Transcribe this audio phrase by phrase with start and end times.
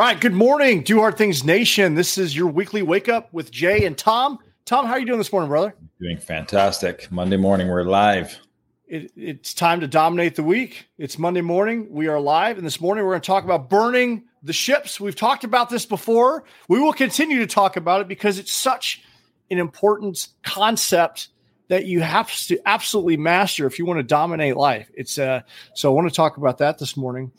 [0.00, 1.94] All right, good morning, Do Hard Things Nation.
[1.94, 4.38] This is your weekly wake up with Jay and Tom.
[4.64, 5.74] Tom, how are you doing this morning, brother?
[6.00, 7.12] Doing fantastic.
[7.12, 8.40] Monday morning, we're live.
[8.88, 10.86] It, it's time to dominate the week.
[10.96, 11.86] It's Monday morning.
[11.90, 15.00] We are live, and this morning we're going to talk about burning the ships.
[15.00, 16.44] We've talked about this before.
[16.66, 19.02] We will continue to talk about it because it's such
[19.50, 21.28] an important concept
[21.68, 24.90] that you have to absolutely master if you want to dominate life.
[24.94, 25.42] It's uh,
[25.74, 27.32] so I want to talk about that this morning.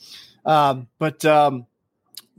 [0.46, 1.66] Um, but um,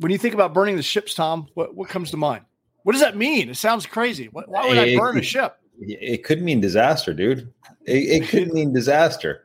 [0.03, 2.45] when you think about burning the ships, Tom, what, what comes to mind?
[2.83, 3.49] What does that mean?
[3.49, 4.29] It sounds crazy.
[4.33, 5.57] Why would I burn a ship?
[5.81, 7.53] It could mean disaster, dude.
[7.85, 9.45] It, it could mean disaster.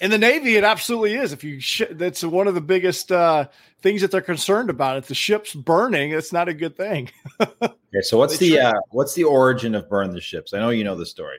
[0.00, 1.32] In the Navy, it absolutely is.
[1.32, 3.48] If you, sh- that's one of the biggest uh,
[3.82, 4.96] things that they're concerned about.
[4.96, 7.10] If the ship's burning, it's not a good thing.
[7.40, 10.54] okay, so what's the uh, what's the origin of burn the ships?
[10.54, 11.36] I know you know the story.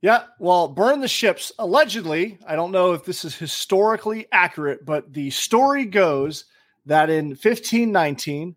[0.00, 1.50] Yeah, well, burn the ships.
[1.58, 6.44] Allegedly, I don't know if this is historically accurate, but the story goes
[6.88, 8.56] that in 1519,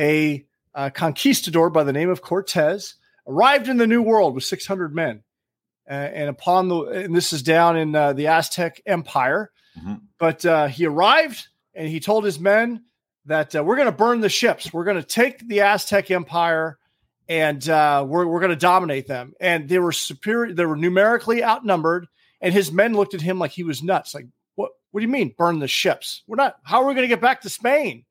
[0.00, 2.94] a uh, conquistador by the name of Cortez
[3.26, 5.22] arrived in the New World with 600 men.
[5.88, 9.94] Uh, and upon the, and this is down in uh, the Aztec Empire, mm-hmm.
[10.18, 12.82] but uh, he arrived and he told his men
[13.26, 14.72] that uh, we're going to burn the ships.
[14.72, 16.78] We're going to take the Aztec Empire
[17.28, 19.34] and uh, we're, we're going to dominate them.
[19.38, 22.06] And they were superior, they were numerically outnumbered.
[22.40, 24.14] And his men looked at him like he was nuts.
[24.14, 24.26] Like,
[24.96, 26.22] what, do you mean burn the ships?
[26.26, 28.06] We're not, how are we going to get back to Spain?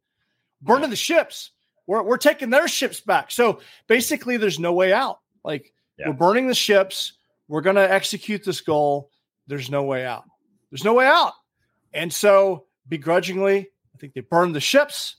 [0.62, 1.50] Burning the ships.
[1.88, 3.32] We're, we're taking their ships back.
[3.32, 5.18] So basically, there's no way out.
[5.44, 6.10] Like yeah.
[6.10, 7.14] we're burning the ships.
[7.48, 9.10] We're going to execute this goal.
[9.48, 10.26] There's no way out.
[10.70, 11.34] There's no way out.
[11.92, 13.62] And so begrudgingly,
[13.96, 15.16] I think they burned the ships.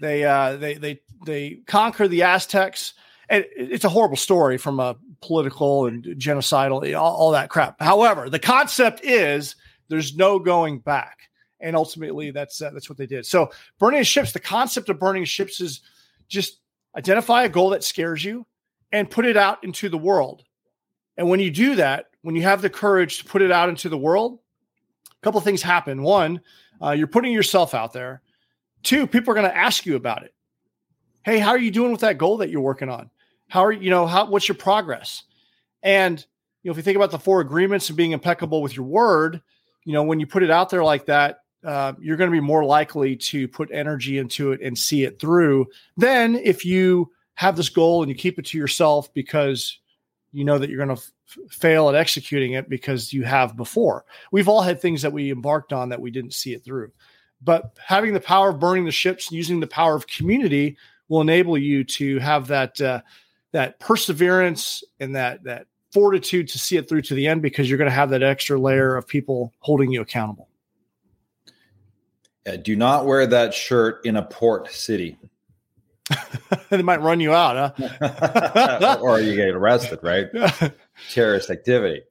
[0.00, 2.94] They uh, they they they conquer the Aztecs.
[3.28, 7.78] And it's a horrible story from a political and genocidal, all, all that crap.
[7.78, 9.54] However, the concept is
[9.88, 11.18] there's no going back
[11.64, 13.26] and ultimately that's uh, that's what they did.
[13.26, 15.80] So burning ships, the concept of burning ships is
[16.28, 16.60] just
[16.96, 18.46] identify a goal that scares you
[18.92, 20.44] and put it out into the world.
[21.16, 23.88] And when you do that, when you have the courage to put it out into
[23.88, 24.38] the world,
[25.10, 26.02] a couple things happen.
[26.02, 26.40] One,
[26.82, 28.22] uh, you're putting yourself out there.
[28.82, 30.34] Two, people are going to ask you about it.
[31.24, 33.10] Hey, how are you doing with that goal that you're working on?
[33.48, 35.24] How are you know how what's your progress?
[35.82, 36.24] And
[36.62, 39.40] you know, if you think about the four agreements and being impeccable with your word,
[39.84, 42.40] you know, when you put it out there like that, uh, you're going to be
[42.40, 47.56] more likely to put energy into it and see it through than if you have
[47.56, 49.78] this goal and you keep it to yourself because
[50.32, 54.04] you know that you're going to f- fail at executing it because you have before.
[54.30, 56.92] We've all had things that we embarked on that we didn't see it through.
[57.42, 60.76] But having the power of burning the ships, using the power of community,
[61.08, 63.02] will enable you to have that uh,
[63.52, 67.78] that perseverance and that that fortitude to see it through to the end because you're
[67.78, 70.48] going to have that extra layer of people holding you accountable.
[72.44, 75.16] Yeah, do not wear that shirt in a port city.
[76.68, 78.98] they might run you out, huh?
[79.02, 80.26] or you get arrested, right?
[81.10, 82.02] Terrorist activity.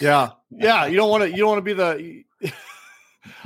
[0.00, 0.86] yeah, yeah.
[0.86, 1.30] You don't want to.
[1.30, 2.22] You don't want to be the.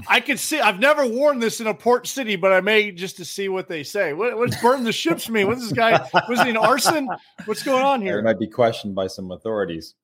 [0.08, 0.60] I can see.
[0.60, 3.68] I've never worn this in a port city, but I may just to see what
[3.68, 4.12] they say.
[4.12, 5.46] What, what's burn the ships mean?
[5.46, 6.08] What's this guy?
[6.28, 7.08] Was he an arson?
[7.44, 8.19] What's going on here?
[8.19, 9.94] It might be questioned by some authorities.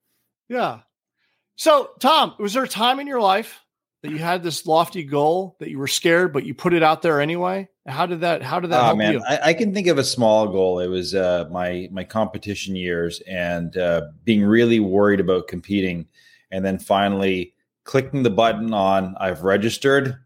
[0.49, 0.79] Yeah.
[1.55, 3.63] So, Tom, was there a time in your life
[4.03, 7.01] that you had this lofty goal that you were scared, but you put it out
[7.01, 7.67] there anyway?
[7.87, 8.43] How did that?
[8.43, 8.91] How did that?
[8.91, 10.79] Oh man, I, I, can think of a small goal.
[10.79, 16.05] It was uh, my my competition years and uh, being really worried about competing,
[16.51, 17.53] and then finally
[17.87, 20.17] clicking the button on I've registered.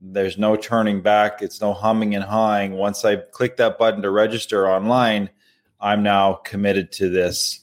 [0.00, 1.42] There's no turning back.
[1.42, 2.72] It's no humming and hawing.
[2.72, 5.30] Once I click that button to register online,
[5.80, 7.60] I'm now committed to this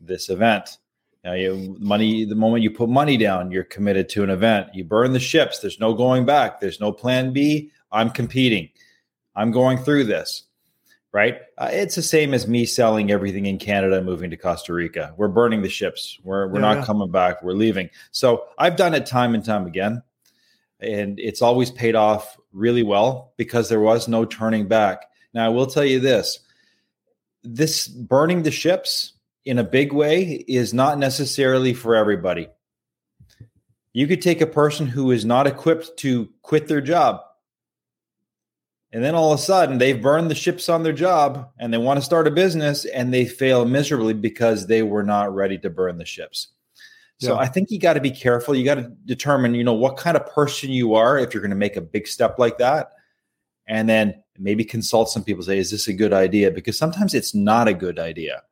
[0.00, 0.78] this event.
[1.24, 2.24] Now, you money.
[2.24, 4.68] The moment you put money down, you're committed to an event.
[4.74, 5.58] You burn the ships.
[5.58, 6.60] There's no going back.
[6.60, 7.72] There's no plan B.
[7.90, 8.68] I'm competing.
[9.34, 10.44] I'm going through this
[11.16, 11.38] right?
[11.56, 15.14] Uh, it's the same as me selling everything in Canada and moving to Costa Rica.
[15.16, 16.18] We're burning the ships.
[16.22, 16.84] We're we're yeah, not yeah.
[16.84, 17.42] coming back.
[17.42, 17.88] We're leaving.
[18.10, 20.02] So I've done it time and time again,
[20.78, 25.06] and it's always paid off really well because there was no turning back.
[25.32, 26.38] Now I will tell you this:
[27.42, 29.14] this burning the ships
[29.46, 32.48] in a big way is not necessarily for everybody.
[33.94, 37.22] You could take a person who is not equipped to quit their job.
[38.96, 41.76] And then all of a sudden, they've burned the ships on their job and they
[41.76, 45.68] want to start a business and they fail miserably because they were not ready to
[45.68, 46.48] burn the ships.
[47.20, 47.40] So yeah.
[47.40, 48.54] I think you got to be careful.
[48.54, 51.50] You got to determine, you know, what kind of person you are if you're going
[51.50, 52.92] to make a big step like that.
[53.66, 56.50] And then maybe consult some people say, is this a good idea?
[56.50, 58.44] Because sometimes it's not a good idea.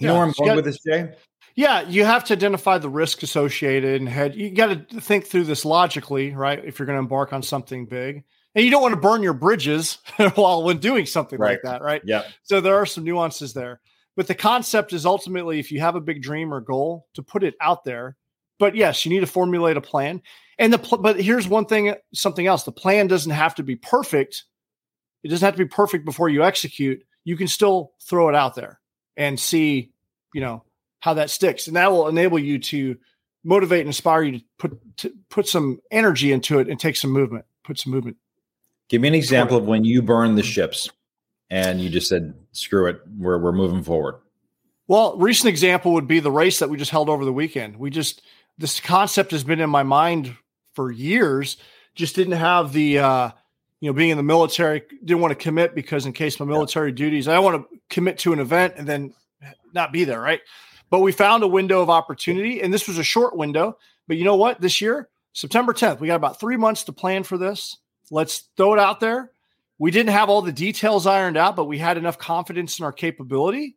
[0.00, 1.12] You yeah, know where I'm going got, with this, Jay?
[1.54, 4.36] Yeah, you have to identify the risk associated and head.
[4.36, 6.64] You got to think through this logically, right?
[6.64, 8.24] If you're going to embark on something big,
[8.54, 9.98] and you don't want to burn your bridges
[10.34, 11.52] while when doing something right.
[11.52, 12.02] like that, right?
[12.04, 12.22] Yeah.
[12.42, 13.80] So there are some nuances there,
[14.16, 17.42] but the concept is ultimately, if you have a big dream or goal, to put
[17.42, 18.16] it out there.
[18.58, 20.22] But yes, you need to formulate a plan.
[20.58, 22.62] And the pl- but here's one thing, something else.
[22.62, 24.44] The plan doesn't have to be perfect.
[25.24, 27.02] It doesn't have to be perfect before you execute.
[27.24, 28.80] You can still throw it out there
[29.16, 29.90] and see,
[30.32, 30.62] you know,
[31.00, 32.96] how that sticks, and that will enable you to
[33.42, 37.10] motivate and inspire you to put to put some energy into it and take some
[37.10, 38.16] movement, put some movement.
[38.88, 40.90] Give me an example of when you burned the ships
[41.50, 44.16] and you just said, "Screw it, we're we're moving forward."
[44.86, 47.76] Well, recent example would be the race that we just held over the weekend.
[47.76, 48.22] We just
[48.58, 50.36] this concept has been in my mind
[50.74, 51.56] for years.
[51.94, 53.30] Just didn't have the uh,
[53.84, 56.88] you know, being in the military, didn't want to commit because in case my military
[56.88, 56.96] yeah.
[56.96, 59.12] duties, I don't want to commit to an event and then
[59.74, 60.40] not be there, right?
[60.88, 63.76] But we found a window of opportunity, and this was a short window.
[64.08, 64.60] But you know what?
[64.60, 67.76] This year, September 10th, we got about three months to plan for this.
[68.10, 69.30] Let's throw it out there.
[69.78, 72.92] We didn't have all the details ironed out, but we had enough confidence in our
[72.92, 73.76] capability.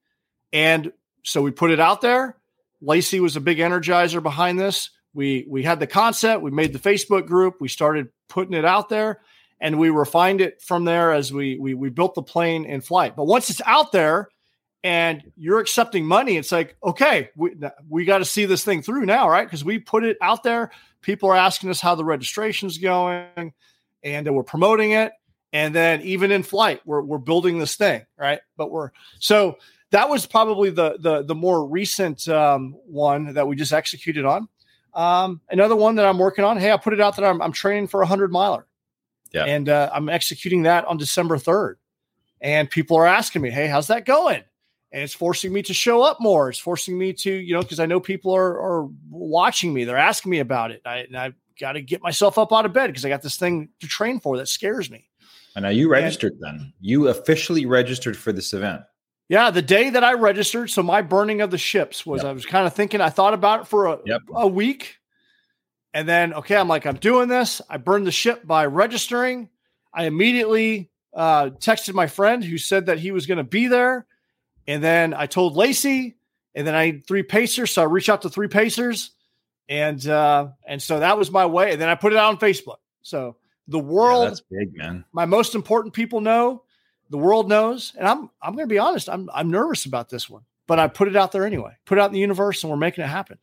[0.54, 0.92] And
[1.24, 2.38] so we put it out there.
[2.82, 4.92] Lacey was a big energizer behind this.
[5.14, 8.90] We we had the concept, we made the Facebook group, we started putting it out
[8.90, 9.22] there
[9.60, 13.16] and we refined it from there as we we, we built the plane in flight.
[13.16, 14.30] But once it's out there
[14.84, 17.56] and you're accepting money, it's like okay, we
[17.90, 19.46] we got to see this thing through now, right?
[19.46, 20.72] Because we put it out there.
[21.02, 23.54] People are asking us how the registration's going,
[24.04, 25.12] and we're promoting it.
[25.54, 28.40] And then even in flight, we're we're building this thing, right?
[28.58, 29.58] But we're so
[29.92, 34.48] that was probably the the the more recent um, one that we just executed on.
[34.94, 36.58] Um, another one that I'm working on.
[36.58, 38.68] Hey, I put it out that I'm, I'm training for a hundred miler.
[39.32, 39.46] Yeah.
[39.46, 41.76] And uh, I'm executing that on December 3rd.
[42.42, 44.44] And people are asking me, hey, how's that going?
[44.92, 46.50] And it's forcing me to show up more.
[46.50, 49.84] It's forcing me to, you know, because I know people are, are watching me.
[49.84, 50.82] They're asking me about it.
[50.86, 53.38] I, and I've got to get myself up out of bed because I got this
[53.38, 55.10] thing to train for that scares me.
[55.56, 56.74] And now you registered and, then.
[56.80, 58.82] You officially registered for this event.
[59.30, 62.30] Yeah, the day that I registered, so my burning of the ships was yep.
[62.30, 64.22] I was kind of thinking, I thought about it for a, yep.
[64.34, 65.00] a week
[65.98, 67.60] and then, okay, I'm like, I'm doing this.
[67.68, 69.50] I burned the ship by registering.
[69.92, 74.06] I immediately uh, texted my friend who said that he was going to be there.
[74.68, 76.16] And then I told Lacey,
[76.54, 77.72] and then I had three pacers.
[77.72, 79.10] So I reached out to three pacers.
[79.70, 81.74] And uh, and so that was my way.
[81.74, 82.78] And then I put it out on Facebook.
[83.02, 83.36] So
[83.68, 85.04] the world yeah, that's big, man.
[85.12, 86.64] My most important people know,
[87.10, 87.94] the world knows.
[87.98, 90.44] And I'm I'm gonna be honest, I'm I'm nervous about this one.
[90.68, 91.74] But I put it out there anyway.
[91.86, 93.38] Put it out in the universe and we're making it happen.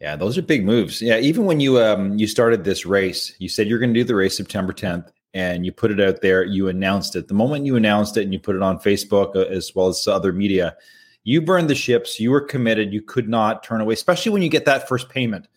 [0.00, 1.00] Yeah, those are big moves.
[1.00, 4.04] Yeah, even when you um you started this race, you said you're going to do
[4.04, 7.26] the race September 10th and you put it out there, you announced it.
[7.26, 10.06] The moment you announced it and you put it on Facebook uh, as well as
[10.06, 10.76] other media,
[11.24, 14.48] you burned the ships, you were committed, you could not turn away, especially when you
[14.48, 15.48] get that first payment.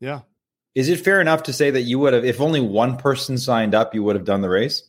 [0.00, 0.20] Yeah.
[0.74, 3.74] Is it fair enough to say that you would have if only one person signed
[3.74, 4.84] up, you would have done the race?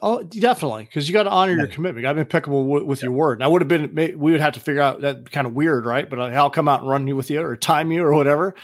[0.00, 2.06] Oh, definitely, because you got to honor your commitment.
[2.06, 3.06] I've been impeccable with, with yeah.
[3.06, 3.38] your word.
[3.38, 3.92] And I would have been.
[3.94, 6.08] We would have to figure out that kind of weird, right?
[6.08, 8.54] But I'll come out and run you with you or time you or whatever.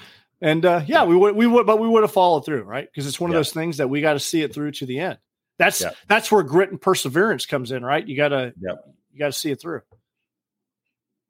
[0.40, 1.34] And uh, yeah, we would.
[1.34, 2.88] We would, but we would have followed through, right?
[2.88, 5.00] Because it's one of those things that we got to see it through to the
[5.00, 5.18] end.
[5.58, 5.90] That's yeah.
[6.06, 8.06] that's where grit and perseverance comes in, right?
[8.06, 8.74] You gotta yeah.
[9.14, 9.80] You gotta see it through.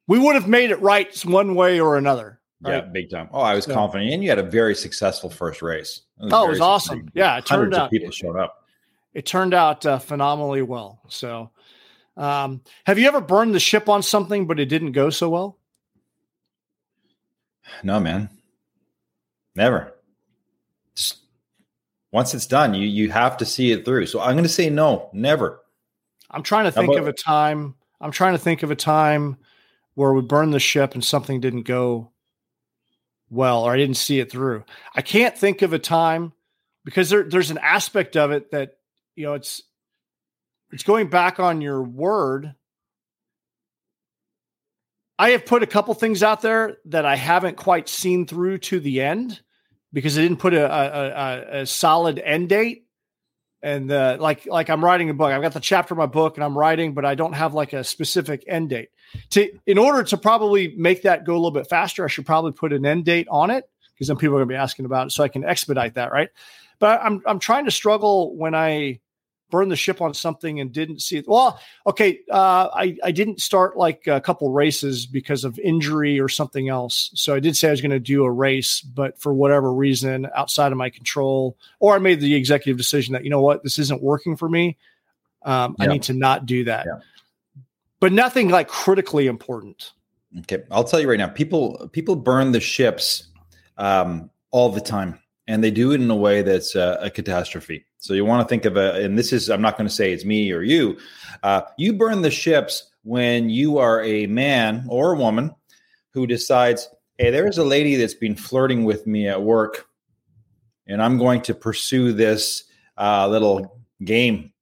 [0.09, 2.41] We would have made it right one way or another.
[2.61, 2.75] Right?
[2.75, 3.29] Yeah, big time.
[3.33, 6.01] Oh, I was confident, and you had a very successful first race.
[6.21, 7.09] It oh, it was awesome.
[7.15, 8.65] Yeah, it turned out people showed up
[9.15, 11.01] it turned out uh, phenomenally well.
[11.09, 11.51] So,
[12.17, 15.59] um, have you ever burned the ship on something, but it didn't go so well?
[17.83, 18.29] No, man,
[19.57, 19.95] never.
[20.95, 21.21] Just
[22.13, 24.05] once it's done, you you have to see it through.
[24.07, 25.63] So I'm going to say no, never.
[26.35, 27.75] I'm trying to think about- of a time.
[28.01, 29.39] I'm trying to think of a time
[29.95, 32.11] where we burned the ship and something didn't go
[33.31, 34.65] well, or I didn't see it through.
[34.95, 36.33] I can't think of a time
[36.85, 38.77] because there, there's an aspect of it that
[39.17, 39.63] you know it's
[40.73, 42.55] it's going back on your word
[45.19, 48.81] i have put a couple things out there that i haven't quite seen through to
[48.81, 49.41] the end
[49.93, 52.84] because i didn't put a, a, a, a solid end date
[53.65, 55.33] and uh, like like I'm writing a book.
[55.33, 57.73] I've got the chapter of my book, and I'm writing, but I don't have like
[57.73, 58.91] a specific end date.
[59.31, 62.53] To in order to probably make that go a little bit faster, I should probably
[62.53, 65.07] put an end date on it because then people are going to be asking about
[65.07, 66.29] it, so I can expedite that, right?
[66.79, 69.01] But I'm I'm trying to struggle when I
[69.51, 71.29] burn the ship on something and didn't see it.
[71.29, 76.29] Well, okay, uh, I I didn't start like a couple races because of injury or
[76.29, 77.11] something else.
[77.15, 80.29] So I did say I was going to do a race, but for whatever reason
[80.35, 83.79] outside of my control, or I made the executive decision that you know what, this
[83.79, 84.77] isn't working for me.
[85.43, 85.85] Um, yeah.
[85.85, 86.87] I need to not do that.
[86.87, 87.01] Yeah.
[88.01, 89.93] But nothing like critically important.
[90.41, 91.29] Okay, I'll tell you right now.
[91.29, 93.29] People people burn the ships
[93.79, 97.85] um, all the time, and they do it in a way that's uh, a catastrophe.
[98.05, 100.13] So you want to think of a, and this is, I'm not going to say
[100.13, 100.99] it's me or you.
[101.43, 105.55] Uh, you burn the ships when you are a man or a woman
[106.13, 109.87] who decides, hey, there's a lady that's been flirting with me at work,
[110.87, 112.65] and I'm going to pursue this
[112.99, 114.53] uh, little game.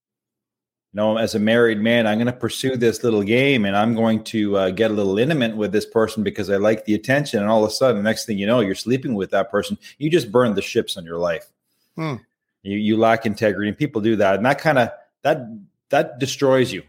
[0.93, 3.97] You know, as a married man, I'm going to pursue this little game and I'm
[3.97, 7.41] going to uh, get a little intimate with this person because I like the attention.
[7.41, 9.79] And all of a sudden, next thing you know, you're sleeping with that person.
[9.99, 11.51] You just burned the ships on your life.
[11.97, 12.17] Hmm
[12.63, 14.91] you you lack integrity and people do that and that kind of
[15.23, 15.47] that
[15.91, 16.83] that destroys you.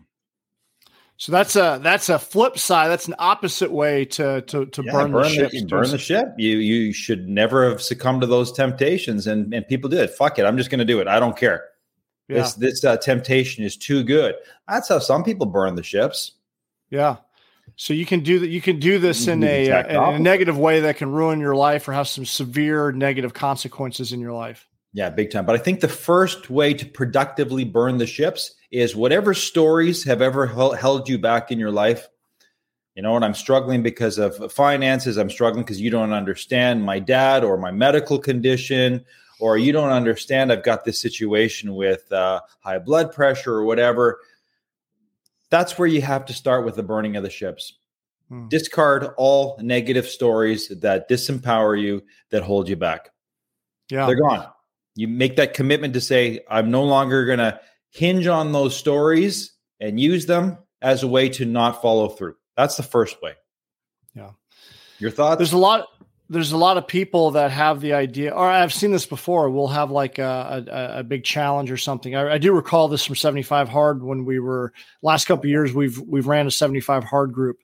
[1.17, 4.91] So that's a that's a flip side that's an opposite way to to, to yeah,
[4.91, 6.33] burn, burn, the ship the, burn the ship.
[6.37, 10.09] You you should never have succumbed to those temptations and and people do it.
[10.11, 11.65] Fuck it i'm just going to do it i don't care.
[12.27, 12.37] Yeah.
[12.37, 14.35] this this uh, temptation is too good.
[14.67, 16.31] That's how some people burn the ships.
[16.89, 17.17] Yeah.
[17.75, 18.49] So you can do that.
[18.49, 21.55] You can do this in a, uh, in a negative way that can ruin your
[21.55, 24.67] life or have some severe negative consequences in your life.
[24.93, 25.45] Yeah, big time.
[25.45, 30.21] But I think the first way to productively burn the ships is whatever stories have
[30.21, 32.07] ever held you back in your life.
[32.93, 35.17] You know, and I'm struggling because of finances.
[35.17, 39.03] I'm struggling because you don't understand my dad or my medical condition,
[39.39, 44.19] or you don't understand I've got this situation with uh, high blood pressure or whatever.
[45.49, 47.79] That's where you have to start with the burning of the ships.
[48.29, 48.47] Hmm.
[48.47, 53.09] Discard all negative stories that disempower you, that hold you back.
[53.89, 54.05] Yeah.
[54.05, 54.47] They're gone
[54.95, 57.59] you make that commitment to say i'm no longer going to
[57.93, 62.35] hinge on those stories and use them as a way to not follow through.
[62.57, 63.33] That's the first way.
[64.15, 64.31] Yeah.
[64.99, 65.37] Your thoughts?
[65.37, 65.87] There's a lot
[66.29, 69.67] there's a lot of people that have the idea or i've seen this before we'll
[69.67, 72.15] have like a, a, a big challenge or something.
[72.15, 75.99] I, I, do recall this from 75 hard when we were last couple years we've
[75.99, 77.57] we've ran a 75 hard group.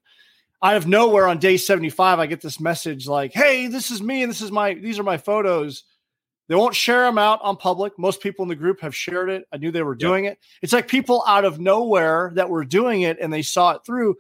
[0.62, 4.24] Out of nowhere on day 75 i get this message like hey this is me
[4.24, 5.84] and this is my these are my photos
[6.50, 7.98] they won't share them out on public.
[8.00, 9.46] Most people in the group have shared it.
[9.54, 10.40] I knew they were doing it.
[10.64, 14.16] It's like people out of nowhere that were doing it and they saw it through,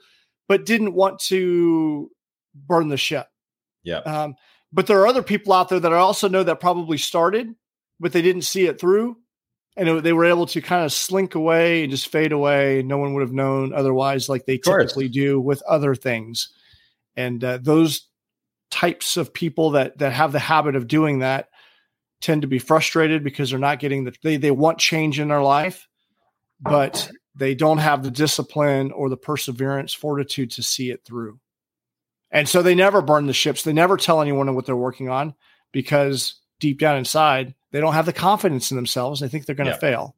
[0.48, 2.12] but didn't want to
[2.54, 3.28] burn the ship.
[3.84, 3.98] Yeah.
[3.98, 4.36] Um,
[4.72, 7.56] but there are other people out there that I also know that probably started,
[8.00, 9.18] but they didn't see it through.
[9.76, 12.84] And it, they were able to kind of slink away and just fade away.
[12.84, 16.50] No one would have known otherwise, like they typically do with other things.
[17.16, 18.08] And uh, those
[18.70, 21.49] types of people that that have the habit of doing that
[22.22, 25.42] tend to be frustrated because they're not getting the they, they want change in their
[25.42, 25.88] life,
[26.60, 31.40] but they don't have the discipline or the perseverance, fortitude to see it through.
[32.32, 33.64] And so they never burn the ships.
[33.64, 35.34] They never tell anyone what they're working on
[35.72, 39.20] because deep down inside, they don't have the confidence in themselves.
[39.20, 39.80] They think they're going to yeah.
[39.80, 40.16] fail.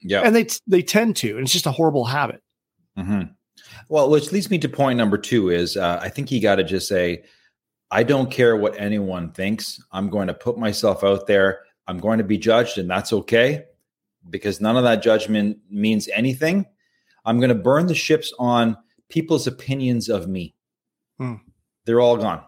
[0.00, 0.20] Yeah.
[0.22, 1.36] And they they tend to.
[1.36, 2.42] And it's just a horrible habit.
[2.98, 3.32] Mm-hmm.
[3.88, 6.64] Well, which leads me to point number two is uh, I think you got to
[6.64, 7.24] just say,
[7.90, 9.82] I don't care what anyone thinks.
[9.90, 11.60] I'm going to put myself out there.
[11.86, 13.64] I'm going to be judged, and that's okay
[14.28, 16.66] because none of that judgment means anything.
[17.24, 18.76] I'm going to burn the ships on
[19.08, 20.54] people's opinions of me.
[21.18, 21.36] Hmm.
[21.84, 22.42] They're all gone.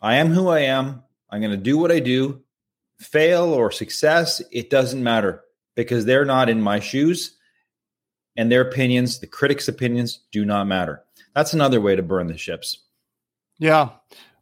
[0.00, 1.02] I am who I am.
[1.28, 2.42] I'm going to do what I do.
[2.98, 5.42] Fail or success, it doesn't matter
[5.74, 7.36] because they're not in my shoes
[8.36, 11.02] and their opinions, the critics' opinions, do not matter.
[11.34, 12.84] That's another way to burn the ships.
[13.58, 13.90] Yeah.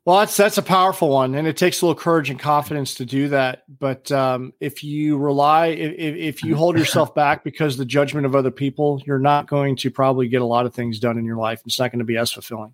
[0.09, 3.05] Well, that's that's a powerful one, and it takes a little courage and confidence to
[3.05, 3.65] do that.
[3.69, 8.35] But um, if you rely, if, if you hold yourself back because the judgment of
[8.35, 11.37] other people, you're not going to probably get a lot of things done in your
[11.37, 11.61] life.
[11.67, 12.73] It's not going to be as fulfilling.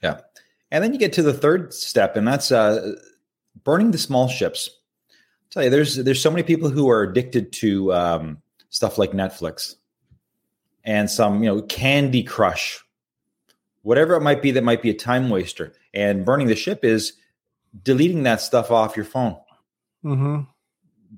[0.00, 0.20] Yeah,
[0.70, 2.92] and then you get to the third step, and that's uh,
[3.64, 4.70] burning the small ships.
[5.10, 5.16] I'll
[5.50, 9.74] tell you, there's there's so many people who are addicted to um, stuff like Netflix
[10.84, 12.80] and some you know Candy Crush
[13.82, 15.72] whatever it might be that might be a time waster.
[15.94, 17.14] And burning the ship is
[17.82, 19.36] deleting that stuff off your phone.
[20.04, 20.40] Mm-hmm.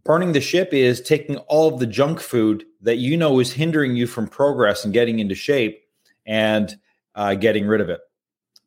[0.04, 3.96] Burning the ship is taking all of the junk food that you know is hindering
[3.96, 5.82] you from progress and getting into shape
[6.26, 6.76] and
[7.14, 8.00] uh, getting rid of it.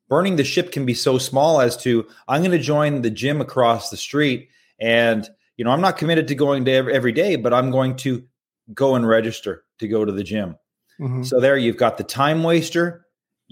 [0.09, 3.41] Burning the ship can be so small as to I'm going to join the gym
[3.41, 7.35] across the street and you know, I'm not committed to going to every, every day,
[7.35, 8.23] but I'm going to
[8.73, 10.57] go and register to go to the gym.
[10.99, 11.23] Mm-hmm.
[11.23, 13.02] So there you've got the time waster,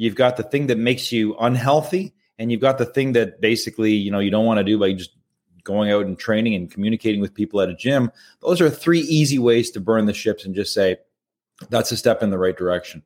[0.01, 3.91] you've got the thing that makes you unhealthy, and you've got the thing that basically,
[3.91, 5.12] you know, you don't want to do by just
[5.63, 8.12] going out and training and communicating with people at a gym.
[8.41, 10.98] Those are three easy ways to burn the ships and just say,
[11.70, 13.03] that's a step in the right direction.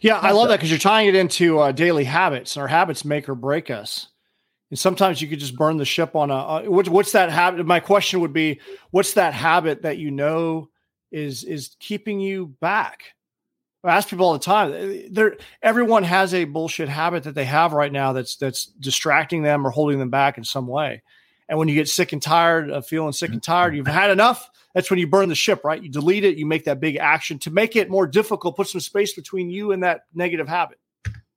[0.00, 2.56] Yeah, I love that because you're tying it into uh, daily habits.
[2.56, 4.08] and Our habits make or break us.
[4.70, 6.34] And sometimes you could just burn the ship on a.
[6.34, 7.64] Uh, what's, what's that habit?
[7.64, 10.68] My question would be, what's that habit that you know
[11.12, 13.14] is is keeping you back?
[13.84, 15.08] I ask people all the time.
[15.10, 19.66] There, everyone has a bullshit habit that they have right now that's that's distracting them
[19.66, 21.02] or holding them back in some way.
[21.48, 24.48] And when you get sick and tired of feeling sick and tired, you've had enough.
[24.74, 25.82] That's when you burn the ship, right?
[25.82, 26.38] You delete it.
[26.38, 28.56] You make that big action to make it more difficult.
[28.56, 30.78] Put some space between you and that negative habit.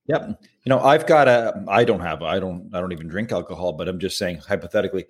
[0.08, 0.40] Yep.
[0.64, 1.64] You know, I've got a.
[1.68, 2.22] I don't have.
[2.22, 2.70] I don't.
[2.74, 3.74] I don't even drink alcohol.
[3.74, 5.06] But I'm just saying, hypothetically,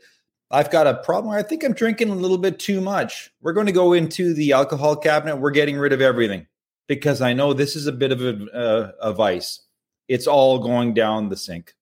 [0.49, 1.33] I've got a problem.
[1.33, 3.29] I think I'm drinking a little bit too much.
[3.41, 5.35] We're going to go into the alcohol cabinet.
[5.35, 6.47] We're getting rid of everything
[6.87, 9.61] because I know this is a bit of a, uh, a vice.
[10.07, 11.73] It's all going down the sink.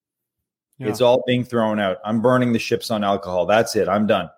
[0.77, 0.87] Yeah.
[0.87, 1.97] It's all being thrown out.
[2.03, 3.45] I'm burning the ships on alcohol.
[3.45, 3.87] That's it.
[3.87, 4.29] I'm done.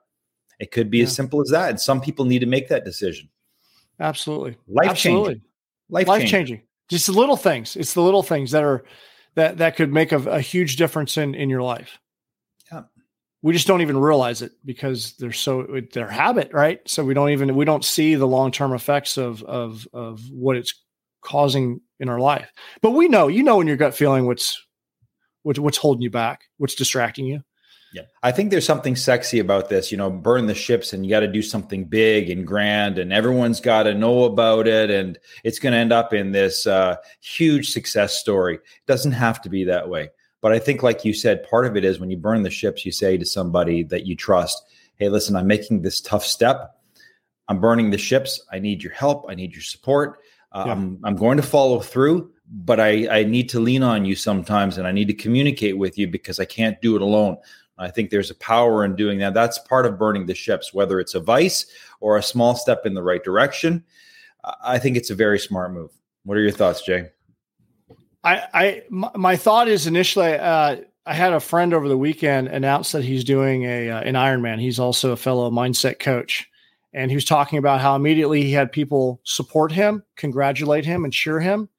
[0.60, 1.04] It could be yeah.
[1.04, 1.70] as simple as that.
[1.70, 3.30] And some people need to make that decision.
[4.00, 4.58] Absolutely.
[4.68, 5.42] Life changing.
[5.90, 6.64] Life, Life changing.
[6.90, 7.76] Just the little things.
[7.76, 8.84] It's the little things that are
[9.36, 12.00] that that could make a, a huge difference in in your life.
[13.42, 16.80] We just don't even realize it because they're so their habit, right?
[16.88, 20.58] So we don't even we don't see the long term effects of of of what
[20.58, 20.74] it's
[21.22, 22.52] causing in our life.
[22.82, 24.64] But we know, you know, in your gut feeling what's
[25.44, 27.42] what's what's holding you back, what's distracting you.
[27.96, 28.02] Yeah.
[28.24, 31.22] I think there's something sexy about this, you know, burn the ships and you got
[31.22, 35.60] to do something big and grand and everyone's got to know about it and it's
[35.60, 38.56] going to end up in this uh, huge success story.
[38.56, 40.10] It doesn't have to be that way.
[40.46, 42.86] But I think, like you said, part of it is when you burn the ships,
[42.86, 44.64] you say to somebody that you trust,
[44.98, 46.80] hey, listen, I'm making this tough step.
[47.48, 48.40] I'm burning the ships.
[48.52, 49.26] I need your help.
[49.28, 50.20] I need your support.
[50.52, 50.74] Uh, yeah.
[50.74, 54.78] I'm, I'm going to follow through, but I, I need to lean on you sometimes
[54.78, 57.38] and I need to communicate with you because I can't do it alone.
[57.80, 59.34] I think there's a power in doing that.
[59.34, 61.66] That's part of burning the ships, whether it's a vice
[62.02, 63.84] or a small step in the right direction.
[64.64, 65.90] I think it's a very smart move.
[66.24, 67.10] What are your thoughts, Jay?
[68.26, 72.92] I, I my thought is initially, uh, I had a friend over the weekend announce
[72.94, 74.60] that he's doing a uh, an Ironman.
[74.60, 76.50] He's also a fellow mindset coach,
[76.94, 81.14] and he was talking about how immediately he had people support him, congratulate him, and
[81.14, 81.70] cheer him.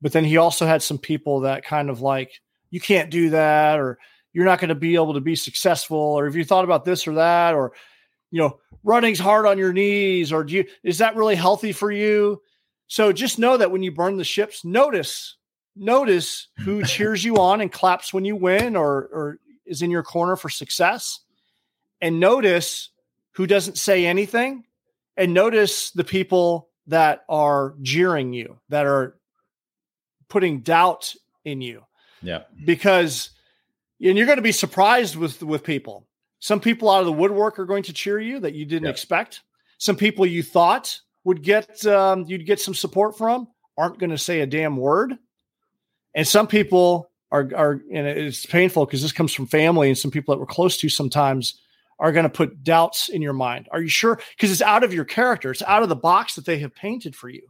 [0.00, 2.40] But then he also had some people that kind of like,
[2.70, 3.98] "You can't do that," or
[4.36, 7.08] you're not going to be able to be successful or if you thought about this
[7.08, 7.72] or that or
[8.30, 11.90] you know running's hard on your knees or do you is that really healthy for
[11.90, 12.42] you
[12.86, 15.36] so just know that when you burn the ships notice
[15.76, 20.02] notice who cheers you on and claps when you win or or is in your
[20.02, 21.20] corner for success.
[22.00, 22.90] And notice
[23.32, 24.64] who doesn't say anything.
[25.16, 29.16] And notice the people that are jeering you that are
[30.28, 31.84] putting doubt in you.
[32.22, 32.42] Yeah.
[32.64, 33.30] Because
[34.00, 36.06] and you're going to be surprised with with people.
[36.38, 39.42] Some people out of the woodwork are going to cheer you that you didn't expect.
[39.78, 44.18] Some people you thought would get um, you'd get some support from aren't going to
[44.18, 45.18] say a damn word,
[46.16, 50.10] and some people are are and it's painful because this comes from family and some
[50.10, 51.60] people that we're close to sometimes
[51.98, 53.68] are going to put doubts in your mind.
[53.70, 54.20] Are you sure?
[54.36, 55.50] Because it's out of your character.
[55.50, 57.42] It's out of the box that they have painted for you.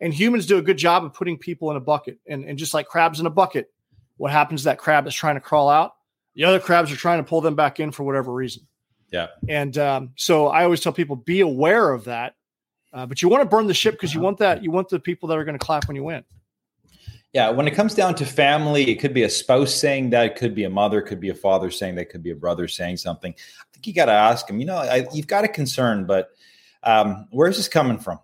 [0.00, 2.18] And humans do a good job of putting people in a bucket.
[2.26, 3.70] And, and just like crabs in a bucket,
[4.16, 5.92] what happens to that crab that's trying to crawl out?
[6.34, 8.66] The other crabs are trying to pull them back in for whatever reason.
[9.12, 9.28] Yeah.
[9.48, 12.34] And um, so I always tell people be aware of that.
[12.92, 14.62] Uh, but you want to burn the ship because you want that.
[14.62, 16.24] You want the people that are going to clap when you win.
[17.34, 20.36] Yeah, when it comes down to family, it could be a spouse saying that, it
[20.36, 22.98] could be a mother, could be a father saying that, could be a brother saying
[22.98, 23.34] something.
[23.34, 24.60] I think you got to ask them.
[24.60, 26.30] You know, I, you've got a concern, but
[26.84, 28.20] um, where's this coming from?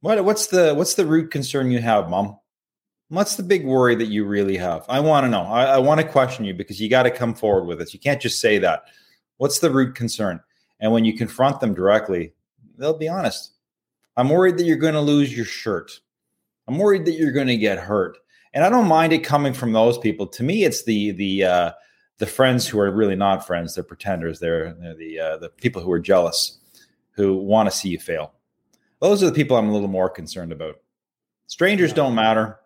[0.00, 2.38] What what's the what's the root concern you have, mom?
[3.08, 4.84] What's the big worry that you really have?
[4.88, 5.42] I want to know.
[5.42, 7.94] I, I want to question you because you got to come forward with this.
[7.94, 8.86] You can't just say that.
[9.36, 10.40] What's the root concern?
[10.80, 12.34] And when you confront them directly,
[12.76, 13.52] they'll be honest.
[14.16, 16.00] I'm worried that you're going to lose your shirt.
[16.68, 18.18] I'm worried that you're going to get hurt.
[18.54, 20.26] And I don't mind it coming from those people.
[20.28, 21.72] To me, it's the the uh,
[22.18, 23.74] the friends who are really not friends.
[23.74, 24.40] They're pretenders.
[24.40, 26.58] They're, they're the uh, the people who are jealous,
[27.10, 28.32] who want to see you fail.
[29.00, 30.76] Those are the people I'm a little more concerned about.
[31.46, 32.58] Strangers don't matter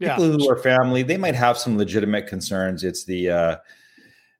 [0.00, 0.36] people yeah.
[0.36, 3.56] who are family they might have some legitimate concerns it's the uh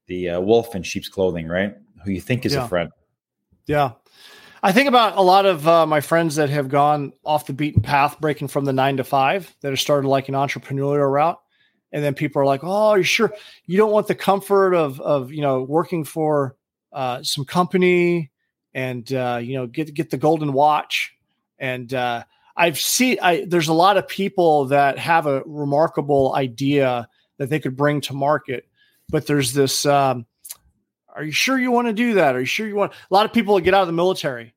[0.06, 2.64] the uh, wolf in sheep's clothing right who you think is yeah.
[2.64, 2.90] a friend
[3.66, 3.92] yeah
[4.62, 7.82] i think about a lot of uh, my friends that have gone off the beaten
[7.82, 11.40] path breaking from the nine to five that have started like an entrepreneurial route
[11.92, 13.32] and then people are like oh you sure
[13.66, 16.56] you don't want the comfort of of you know working for
[16.92, 18.30] uh, some company
[18.74, 21.14] and uh, you know get get the golden watch.
[21.58, 22.24] And uh,
[22.56, 27.60] I've seen I, there's a lot of people that have a remarkable idea that they
[27.60, 28.66] could bring to market,
[29.08, 29.86] but there's this.
[29.86, 30.26] Um,
[31.14, 32.34] are you sure you want to do that?
[32.34, 32.92] Are you sure you want?
[32.92, 34.54] A lot of people get out of the military,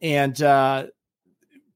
[0.00, 0.86] and uh,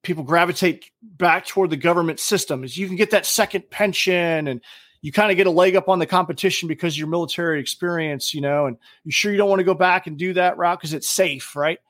[0.03, 2.65] people gravitate back toward the government system.
[2.65, 4.61] Is you can get that second pension and
[5.03, 8.41] you kind of get a leg up on the competition because your military experience, you
[8.41, 10.93] know, and you sure you don't want to go back and do that route because
[10.93, 11.81] it's safe, right?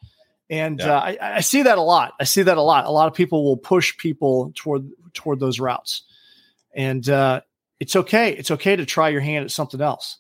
[0.48, 0.96] And yeah.
[0.96, 2.14] uh, I, I, see that a lot.
[2.18, 2.86] I see that a lot.
[2.86, 6.02] A lot of people will push people toward toward those routes,
[6.74, 7.42] and uh,
[7.80, 8.32] it's okay.
[8.32, 10.18] It's okay to try your hand at something else.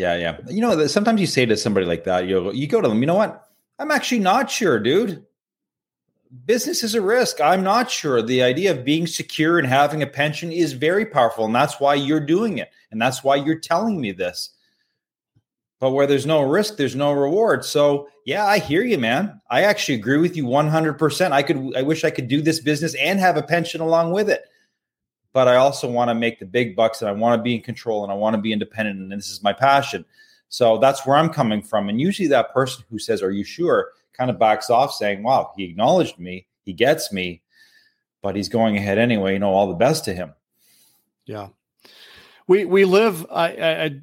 [0.00, 0.38] Yeah, yeah.
[0.48, 3.00] You know, sometimes you say to somebody like that, you you go to them.
[3.00, 3.46] You know what?
[3.78, 5.24] I'm actually not sure, dude
[6.46, 7.40] business is a risk.
[7.40, 8.22] I'm not sure.
[8.22, 11.44] The idea of being secure and having a pension is very powerful.
[11.44, 12.70] And that's why you're doing it.
[12.90, 14.50] And that's why you're telling me this.
[15.80, 17.64] But where there's no risk, there's no reward.
[17.64, 19.40] So, yeah, I hear you, man.
[19.50, 21.32] I actually agree with you 100%.
[21.32, 24.28] I could, I wish I could do this business and have a pension along with
[24.28, 24.44] it.
[25.32, 27.62] But I also want to make the big bucks and I want to be in
[27.62, 29.00] control and I want to be independent.
[29.00, 30.04] And this is my passion.
[30.48, 31.88] So that's where I'm coming from.
[31.88, 33.90] And usually that person who says, Are you sure?
[34.20, 37.40] kind of backs off saying, wow, he acknowledged me, he gets me,
[38.20, 39.32] but he's going ahead anyway.
[39.32, 40.34] You know, all the best to him.
[41.24, 41.48] Yeah.
[42.46, 43.24] We, we live.
[43.30, 44.00] I, I, I,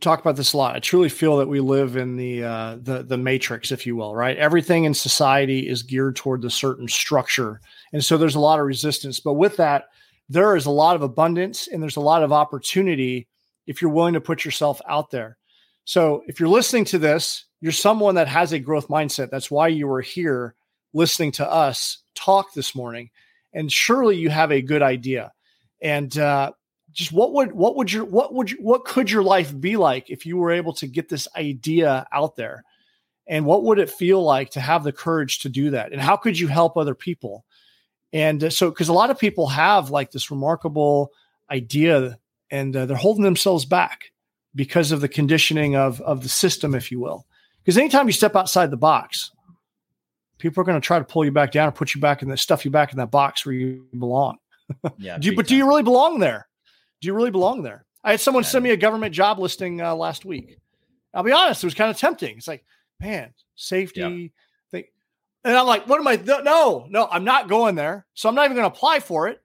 [0.00, 0.74] talk about this a lot.
[0.74, 4.16] I truly feel that we live in the uh, the the matrix, if you will.
[4.16, 7.60] Right, everything in society is geared toward a certain structure,
[7.92, 9.20] and so there's a lot of resistance.
[9.20, 9.90] But with that,
[10.30, 13.28] there is a lot of abundance and there's a lot of opportunity
[13.66, 15.36] if you're willing to put yourself out there.
[15.84, 19.30] So if you're listening to this you're someone that has a growth mindset.
[19.30, 20.54] That's why you were here
[20.92, 23.10] listening to us talk this morning.
[23.52, 25.32] And surely you have a good idea.
[25.82, 26.52] And uh,
[26.92, 30.10] just what would what would your what would you, what could your life be like
[30.10, 32.64] if you were able to get this idea out there?
[33.26, 35.92] And what would it feel like to have the courage to do that?
[35.92, 37.44] And how could you help other people?
[38.12, 41.12] And uh, so, because a lot of people have like this remarkable
[41.50, 42.18] idea
[42.50, 44.12] and uh, they're holding themselves back
[44.54, 47.26] because of the conditioning of of the system, if you will.
[47.62, 49.30] Because anytime you step outside the box,
[50.38, 52.28] people are going to try to pull you back down or put you back in
[52.28, 54.38] the stuff you back in that box where you belong.
[54.98, 55.18] Yeah.
[55.20, 56.48] do you, but do you really belong there?
[57.00, 57.84] Do you really belong there?
[58.02, 58.48] I had someone yeah.
[58.48, 60.58] send me a government job listing uh, last week.
[61.12, 62.38] I'll be honest, it was kind of tempting.
[62.38, 62.64] It's like,
[62.98, 64.28] man, safety yeah.
[65.44, 66.16] And I'm like, what am I?
[66.16, 68.06] No, no, I'm not going there.
[68.14, 69.40] So I'm not even going to apply for it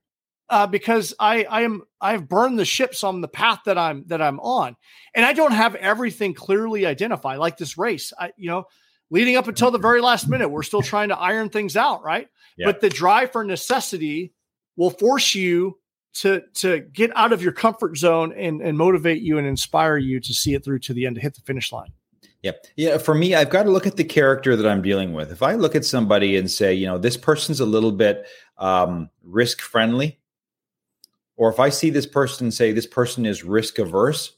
[0.49, 4.21] uh, because I I am I've burned the ships on the path that I'm that
[4.21, 4.75] I'm on,
[5.13, 7.39] and I don't have everything clearly identified.
[7.39, 8.65] Like this race, I you know,
[9.09, 12.27] leading up until the very last minute, we're still trying to iron things out, right?
[12.57, 12.67] Yeah.
[12.67, 14.33] But the drive for necessity
[14.75, 15.79] will force you
[16.15, 20.19] to to get out of your comfort zone and and motivate you and inspire you
[20.19, 21.91] to see it through to the end to hit the finish line.
[22.45, 22.67] Yep.
[22.75, 22.97] Yeah.
[22.99, 25.31] For me, I've got to look at the character that I'm dealing with.
[25.31, 28.27] If I look at somebody and say, you know, this person's a little bit
[28.59, 30.19] um, risk friendly,
[31.37, 34.37] or if I see this person say this person is risk averse,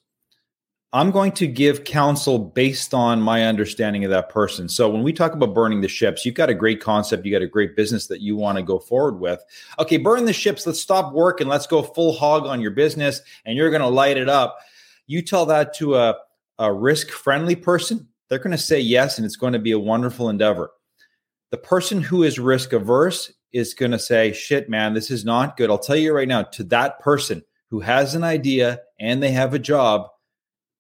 [0.93, 4.70] I'm going to give counsel based on my understanding of that person.
[4.70, 7.41] So when we talk about burning the ships, you've got a great concept, you got
[7.41, 9.43] a great business that you want to go forward with.
[9.80, 13.20] Okay, burn the ships, let's stop work and let's go full hog on your business
[13.46, 14.60] and you're going to light it up.
[15.08, 16.15] You tell that to a,
[16.60, 19.80] a risk friendly person, they're going to say yes and it's going to be a
[19.80, 20.72] wonderful endeavor.
[21.52, 25.56] The person who is risk averse is going to say, shit, man, this is not
[25.56, 25.70] good.
[25.70, 29.54] I'll tell you right now, to that person who has an idea and they have
[29.54, 30.08] a job,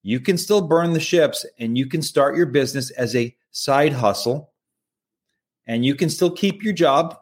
[0.03, 3.93] you can still burn the ships and you can start your business as a side
[3.93, 4.53] hustle
[5.65, 7.17] and you can still keep your job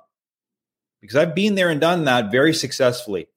[1.02, 3.28] because I've been there and done that very successfully.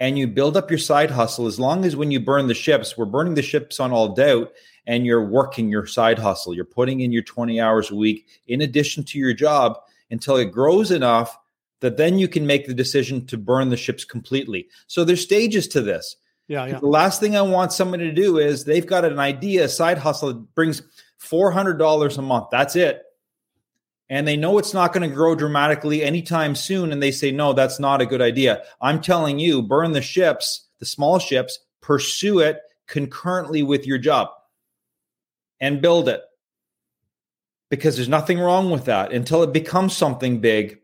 [0.00, 2.96] And you build up your side hustle as long as when you burn the ships,
[2.96, 4.50] we're burning the ships on all doubt
[4.86, 6.54] and you're working your side hustle.
[6.54, 9.78] You're putting in your 20 hours a week in addition to your job
[10.10, 11.38] until it grows enough
[11.80, 14.68] that then you can make the decision to burn the ships completely.
[14.86, 16.16] So there's stages to this.
[16.48, 16.80] Yeah, yeah.
[16.80, 19.98] The last thing I want somebody to do is they've got an idea, a side
[19.98, 20.82] hustle that brings
[21.22, 22.46] $400 a month.
[22.50, 23.02] That's it.
[24.10, 26.92] And they know it's not going to grow dramatically anytime soon.
[26.92, 28.64] And they say, no, that's not a good idea.
[28.82, 34.28] I'm telling you, burn the ships, the small ships, pursue it concurrently with your job
[35.60, 36.22] and build it.
[37.70, 40.80] Because there's nothing wrong with that until it becomes something big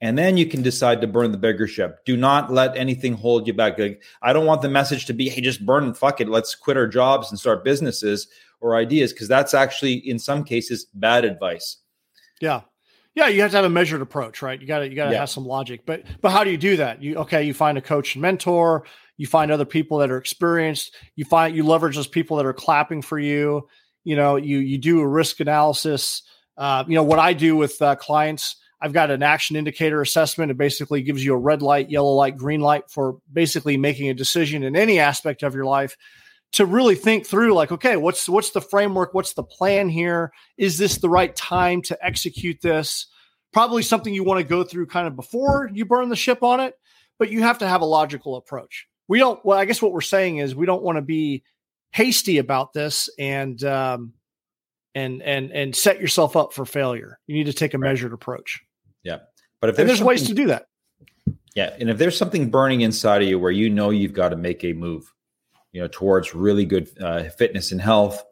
[0.00, 2.04] and then you can decide to burn the bigger ship.
[2.04, 3.78] Do not let anything hold you back.
[3.78, 6.54] Like, I don't want the message to be, hey, just burn, and fuck it, let's
[6.54, 8.28] quit our jobs and start businesses
[8.60, 11.78] or ideas, because that's actually in some cases bad advice.
[12.44, 12.60] Yeah.
[13.14, 14.60] Yeah, you have to have a measured approach, right?
[14.60, 15.20] You got to you got to yeah.
[15.20, 15.86] have some logic.
[15.86, 17.02] But but how do you do that?
[17.02, 18.84] You okay, you find a coach and mentor,
[19.16, 22.52] you find other people that are experienced, you find you leverage those people that are
[22.52, 23.68] clapping for you,
[24.02, 26.22] You know, you you do a risk analysis.
[26.56, 28.56] Uh, you know what I do with uh, clients.
[28.80, 30.50] I've got an action indicator assessment.
[30.50, 34.14] It basically gives you a red light, yellow light, green light for basically making a
[34.14, 35.96] decision in any aspect of your life
[36.54, 39.14] to really think through like okay what's what's the framework?
[39.14, 40.32] What's the plan here?
[40.56, 43.06] Is this the right time to execute this?
[43.52, 46.60] Probably something you want to go through kind of before you burn the ship on
[46.60, 46.74] it
[47.18, 48.86] but you have to have a logical approach.
[49.08, 51.44] We don't well i guess what we're saying is we don't want to be
[51.92, 54.14] hasty about this and um
[54.94, 57.18] and and and set yourself up for failure.
[57.26, 58.62] You need to take a measured approach.
[59.02, 59.18] Yeah.
[59.60, 60.66] But if there's, there's ways to do that.
[61.54, 64.36] Yeah and if there's something burning inside of you where you know you've got to
[64.36, 65.12] make a move
[65.74, 68.24] you know towards really good uh, fitness and health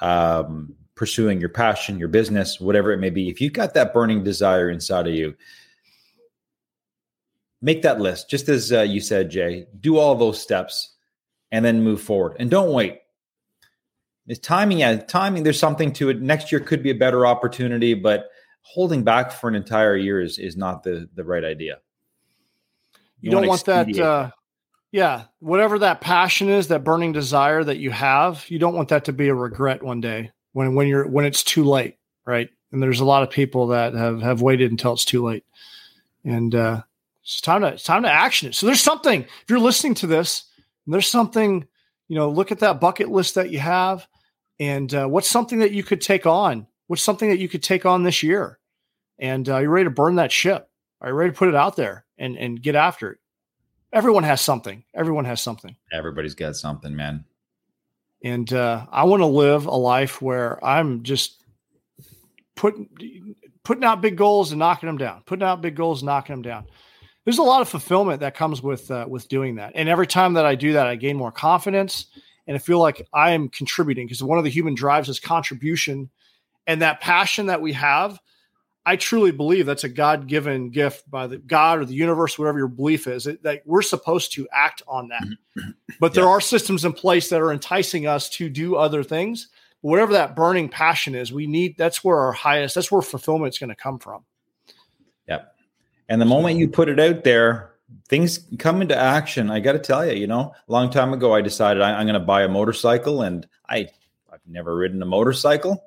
[0.00, 3.30] um, pursuing your passion your business whatever it may be.
[3.30, 5.34] If you've got that burning desire inside of you
[7.62, 8.28] make that list.
[8.28, 10.96] Just as uh, you said jay do all those steps
[11.52, 12.36] and then move forward.
[12.38, 12.98] And don't wait.
[14.26, 16.20] It's timing yeah timing there's something to it.
[16.20, 18.30] Next year could be a better opportunity but
[18.62, 21.78] holding back for an entire year is is not the the right idea.
[23.20, 24.30] You, you don't want that uh,
[24.92, 29.04] yeah, whatever that passion is, that burning desire that you have, you don't want that
[29.04, 32.50] to be a regret one day when when you're when it's too late, right?
[32.72, 35.44] And there's a lot of people that have have waited until it's too late,
[36.24, 36.82] and uh,
[37.22, 38.54] it's time to it's time to action it.
[38.54, 39.22] So there's something.
[39.22, 40.44] If you're listening to this,
[40.86, 41.66] there's something.
[42.08, 44.08] You know, look at that bucket list that you have,
[44.58, 46.66] and uh, what's something that you could take on?
[46.88, 48.58] What's something that you could take on this year?
[49.20, 50.68] And uh, you're ready to burn that ship.
[51.00, 53.18] Are you ready to put it out there and and get after it?
[53.92, 54.84] Everyone has something.
[54.94, 55.76] Everyone has something.
[55.92, 57.24] Everybody's got something, man.
[58.22, 61.42] And uh, I want to live a life where I'm just
[62.54, 65.22] putting putting out big goals and knocking them down.
[65.24, 66.66] Putting out big goals, knocking them down.
[67.24, 69.72] There's a lot of fulfillment that comes with uh, with doing that.
[69.74, 72.06] And every time that I do that, I gain more confidence
[72.46, 76.10] and I feel like I am contributing because one of the human drives is contribution,
[76.66, 78.18] and that passion that we have
[78.90, 82.58] I truly believe that's a God given gift by the God or the universe, whatever
[82.58, 85.22] your belief is, it, that we're supposed to act on that.
[85.22, 85.70] Mm-hmm.
[86.00, 86.30] But there yeah.
[86.30, 89.46] are systems in place that are enticing us to do other things.
[89.82, 93.60] Whatever that burning passion is, we need that's where our highest, that's where fulfillment is
[93.60, 94.24] going to come from.
[95.28, 95.54] Yep.
[96.08, 97.70] And the moment you put it out there,
[98.08, 99.52] things come into action.
[99.52, 102.06] I got to tell you, you know, a long time ago, I decided I, I'm
[102.06, 103.86] going to buy a motorcycle and I,
[104.32, 105.80] I've never ridden a motorcycle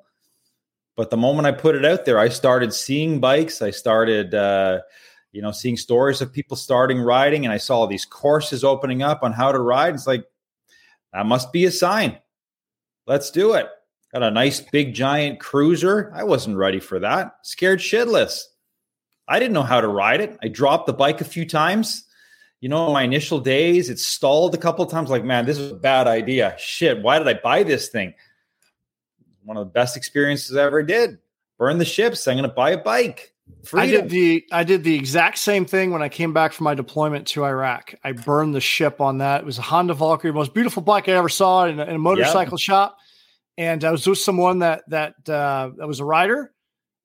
[0.96, 3.62] but the moment I put it out there, I started seeing bikes.
[3.62, 4.80] I started, uh,
[5.32, 9.22] you know, seeing stories of people starting riding, and I saw these courses opening up
[9.22, 9.94] on how to ride.
[9.94, 10.24] It's like
[11.12, 12.18] that must be a sign.
[13.06, 13.68] Let's do it.
[14.12, 16.12] Got a nice big giant cruiser.
[16.14, 17.34] I wasn't ready for that.
[17.42, 18.42] Scared shitless.
[19.26, 20.38] I didn't know how to ride it.
[20.42, 22.04] I dropped the bike a few times.
[22.60, 25.10] You know, my initial days, it stalled a couple times.
[25.10, 26.54] Like, man, this is a bad idea.
[26.58, 28.14] Shit, why did I buy this thing?
[29.44, 31.18] One of the best experiences I ever did.
[31.58, 32.26] Burn the ships.
[32.26, 33.32] I'm going to buy a bike.
[33.64, 33.88] Freedom.
[33.88, 36.74] I did the I did the exact same thing when I came back from my
[36.74, 37.94] deployment to Iraq.
[38.02, 39.42] I burned the ship on that.
[39.42, 41.98] It was a Honda Valkyrie, most beautiful bike I ever saw in a, in a
[41.98, 42.60] motorcycle yep.
[42.60, 42.98] shop.
[43.58, 46.52] And I was with someone that that uh, that was a rider,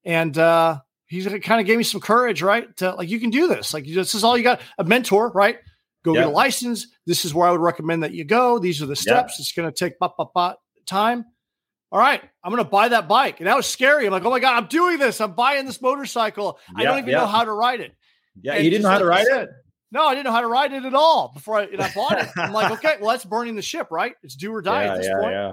[0.06, 2.76] and uh, he kind of gave me some courage, right?
[2.78, 3.74] To like you can do this.
[3.74, 4.62] Like this is all you got.
[4.78, 5.58] A mentor, right?
[6.04, 6.24] Go yep.
[6.24, 6.88] get a license.
[7.06, 8.60] This is where I would recommend that you go.
[8.60, 9.34] These are the steps.
[9.34, 9.40] Yep.
[9.40, 11.26] It's going to take bop, bop, bop, time
[11.92, 13.40] all right, I'm going to buy that bike.
[13.40, 14.06] And that was scary.
[14.06, 15.20] I'm like, oh my God, I'm doing this.
[15.20, 16.60] I'm buying this motorcycle.
[16.70, 17.18] Yeah, I don't even yeah.
[17.20, 17.96] know how to ride it.
[18.42, 19.50] Yeah, and you didn't know how to ride it?
[19.92, 22.22] No, I didn't know how to ride it at all before I, and I bought
[22.22, 22.30] it.
[22.38, 24.14] I'm like, okay, well, that's burning the ship, right?
[24.22, 25.32] It's do or die yeah, at this yeah, point.
[25.32, 25.52] Yeah.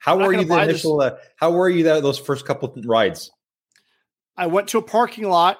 [0.00, 3.30] How were you the initial, uh, how were you that, those first couple rides?
[4.36, 5.58] I went to a parking lot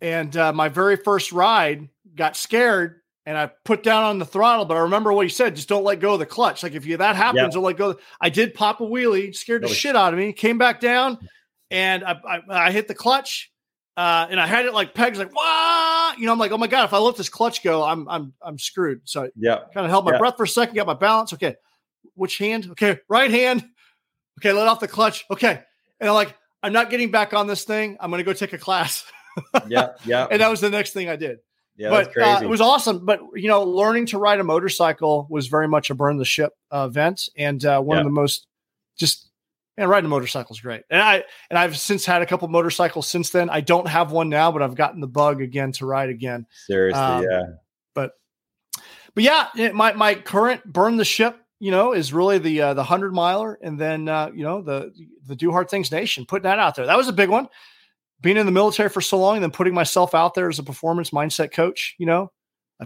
[0.00, 4.64] and uh, my very first ride got scared and I put down on the throttle,
[4.64, 6.62] but I remember what he said: just don't let go of the clutch.
[6.62, 7.50] Like if you that happens, yep.
[7.50, 7.96] don't let go.
[8.20, 10.32] I did pop a wheelie, scared the shit out of me.
[10.32, 11.18] Came back down,
[11.70, 13.52] and I I, I hit the clutch,
[13.96, 16.12] uh, and I had it like pegs, like wah.
[16.16, 18.32] You know, I'm like, oh my god, if I let this clutch go, I'm I'm
[18.40, 19.00] I'm screwed.
[19.04, 21.32] So yeah, kind of held my breath for a second, got my balance.
[21.32, 21.56] Okay,
[22.14, 22.68] which hand?
[22.70, 23.64] Okay, right hand.
[24.38, 25.24] Okay, let off the clutch.
[25.32, 25.60] Okay,
[25.98, 27.96] and I'm like, I'm not getting back on this thing.
[27.98, 29.04] I'm going to go take a class.
[29.66, 30.28] yeah, yeah.
[30.30, 31.38] And that was the next thing I did.
[31.76, 33.04] Yeah, but uh, it was awesome.
[33.04, 36.52] But you know, learning to ride a motorcycle was very much a burn the ship
[36.72, 38.00] uh, event, and uh, one yeah.
[38.00, 38.46] of the most
[38.96, 39.28] just
[39.76, 40.84] and riding a motorcycle is great.
[40.90, 43.50] And I and I've since had a couple motorcycles since then.
[43.50, 46.46] I don't have one now, but I've gotten the bug again to ride again.
[46.66, 47.42] Seriously, um, yeah.
[47.94, 48.12] But
[49.14, 52.84] but yeah, my my current burn the ship, you know, is really the uh, the
[52.84, 54.92] hundred miler, and then uh, you know the
[55.26, 56.86] the do hard things nation, putting that out there.
[56.86, 57.48] That was a big one
[58.20, 60.62] being in the military for so long and then putting myself out there as a
[60.62, 62.30] performance mindset coach, you know,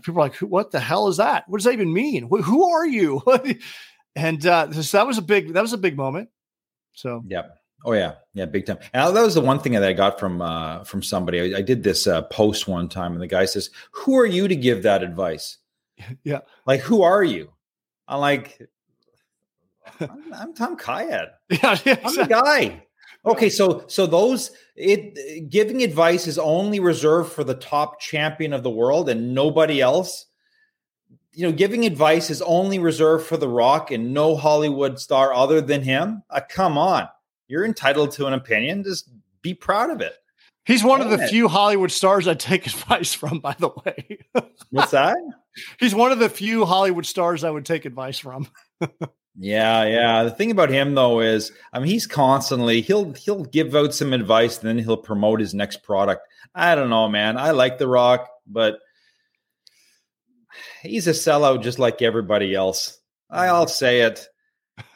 [0.02, 1.44] people are like, what the hell is that?
[1.48, 2.28] What does that even mean?
[2.28, 3.22] Who, who are you?
[4.16, 6.28] and uh, so that was a big, that was a big moment.
[6.92, 7.42] So yeah.
[7.84, 8.78] Oh yeah, yeah, big time.
[8.92, 11.54] And that was the one thing that I got from uh, from somebody.
[11.54, 14.48] I, I did this uh, post one time, and the guy says, "Who are you
[14.48, 15.58] to give that advice?"
[16.24, 17.52] Yeah, like who are you?
[18.08, 18.60] I'm like,
[20.00, 21.28] I'm, I'm Tom Kayed.
[21.50, 22.86] Yeah, yeah I'm the guy.
[23.24, 28.62] Okay, so so those it giving advice is only reserved for the top champion of
[28.62, 30.26] the world and nobody else.
[31.32, 35.60] You know, giving advice is only reserved for The Rock and no Hollywood star other
[35.60, 36.22] than him.
[36.28, 37.08] Uh, come on
[37.50, 38.84] you're entitled to an opinion.
[38.84, 39.10] Just
[39.42, 40.14] be proud of it.
[40.64, 44.20] He's one of the few Hollywood stars I take advice from, by the way.
[44.70, 45.16] What's that?
[45.80, 48.48] He's one of the few Hollywood stars I would take advice from.
[49.38, 50.22] yeah, yeah.
[50.24, 54.12] The thing about him though is, I mean, he's constantly he'll he'll give out some
[54.12, 56.26] advice, and then he'll promote his next product.
[56.54, 57.38] I don't know, man.
[57.38, 58.78] I like The Rock, but
[60.82, 62.98] he's a sellout just like everybody else.
[63.30, 64.26] I'll say it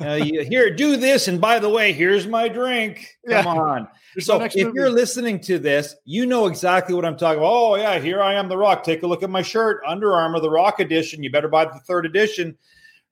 [0.01, 3.09] uh, you, here, do this, and by the way, here's my drink.
[3.29, 3.53] Come yeah.
[3.53, 3.89] on.
[4.15, 4.73] There's so if movie.
[4.75, 7.53] you're listening to this, you know exactly what I'm talking about.
[7.53, 8.85] Oh yeah, here I am, The Rock.
[8.85, 11.23] Take a look at my shirt, Under Armour, The Rock edition.
[11.23, 12.57] You better buy the third edition,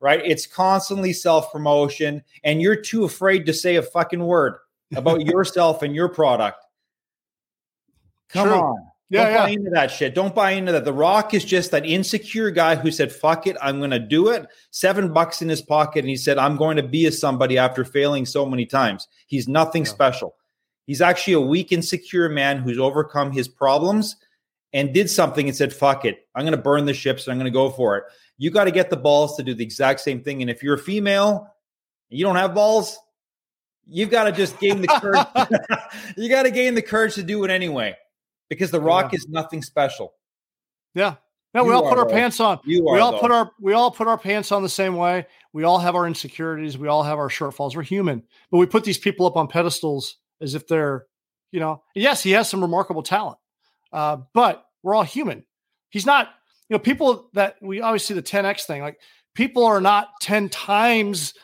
[0.03, 0.21] right?
[0.25, 4.57] It's constantly self promotion, and you're too afraid to say a fucking word
[4.95, 6.59] about yourself and your product.
[8.29, 8.59] Come True.
[8.59, 8.87] on.
[9.09, 9.43] Yeah, Don't yeah.
[9.43, 10.15] buy into that shit.
[10.15, 10.87] Don't buy into that.
[10.87, 14.31] The Rock is just that insecure guy who said, fuck it, I'm going to do
[14.31, 14.47] it.
[14.71, 15.99] Seven bucks in his pocket.
[15.99, 19.09] And he said, I'm going to be a somebody after failing so many times.
[19.27, 19.91] He's nothing yeah.
[19.91, 20.35] special.
[20.87, 24.17] He's actually a weak, insecure man who's overcome his problems
[24.73, 27.38] and did something and said, fuck it, I'm going to burn the ships and I'm
[27.38, 28.05] going to go for it.
[28.43, 30.41] You got to get the balls to do the exact same thing.
[30.41, 31.47] And if you're a female,
[32.09, 32.99] you don't have balls,
[33.87, 35.25] you've got to just gain the courage.
[36.17, 37.95] you got to gain the courage to do it anyway
[38.49, 39.19] because The Rock yeah.
[39.19, 40.15] is nothing special.
[40.93, 41.15] Yeah.
[41.55, 42.13] No, we all put our though.
[42.13, 42.59] pants on.
[42.65, 43.21] You we all though.
[43.21, 45.25] put our we all put our pants on the same way.
[45.53, 46.77] We all have our insecurities.
[46.77, 47.77] We all have our shortfalls.
[47.77, 51.07] We're human, but we put these people up on pedestals as if they're,
[51.53, 51.85] you know.
[51.95, 53.39] Yes, he has some remarkable talent,
[53.93, 55.45] uh, but we're all human.
[55.91, 56.29] He's not.
[56.73, 58.81] You know, people that we always see the 10x thing.
[58.81, 58.99] Like
[59.35, 61.35] people are not 10 times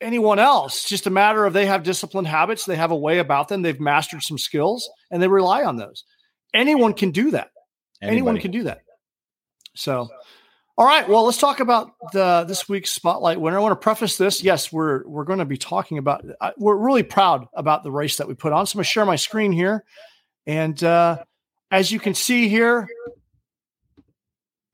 [0.00, 0.82] anyone else.
[0.82, 2.64] It's just a matter of they have disciplined habits.
[2.64, 3.62] They have a way about them.
[3.62, 6.04] They've mastered some skills, and they rely on those
[6.54, 7.50] anyone can do that.
[8.00, 8.16] Anybody.
[8.16, 8.82] Anyone can do that.
[9.74, 10.08] So,
[10.76, 11.08] all right.
[11.08, 13.58] Well, let's talk about the this week's spotlight winner.
[13.58, 14.44] I want to preface this.
[14.44, 16.24] Yes, we're we're going to be talking about.
[16.56, 18.66] we're really proud about the race that we put on.
[18.66, 19.84] So I'm going to share my screen here,
[20.46, 21.24] and uh,
[21.70, 22.88] as you can see here,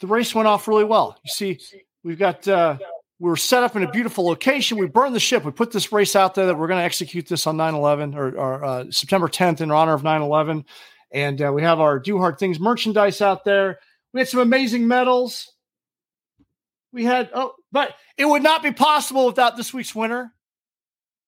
[0.00, 1.18] the race went off really well.
[1.24, 1.60] You see,
[2.02, 2.46] we've got.
[2.46, 2.78] Uh,
[3.20, 4.78] we are set up in a beautiful location.
[4.78, 5.44] We burned the ship.
[5.44, 8.14] We put this race out there that we're going to execute this on 9 11
[8.14, 10.64] or, or uh, September 10th in honor of 9 11.
[11.10, 13.80] And uh, we have our Do Hard Things merchandise out there.
[14.12, 15.52] We had some amazing medals.
[16.92, 20.32] We had, oh, but it would not be possible without this week's winner,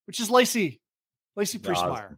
[0.05, 0.81] which is Lacey,
[1.35, 2.17] Lacey Priestmeyer.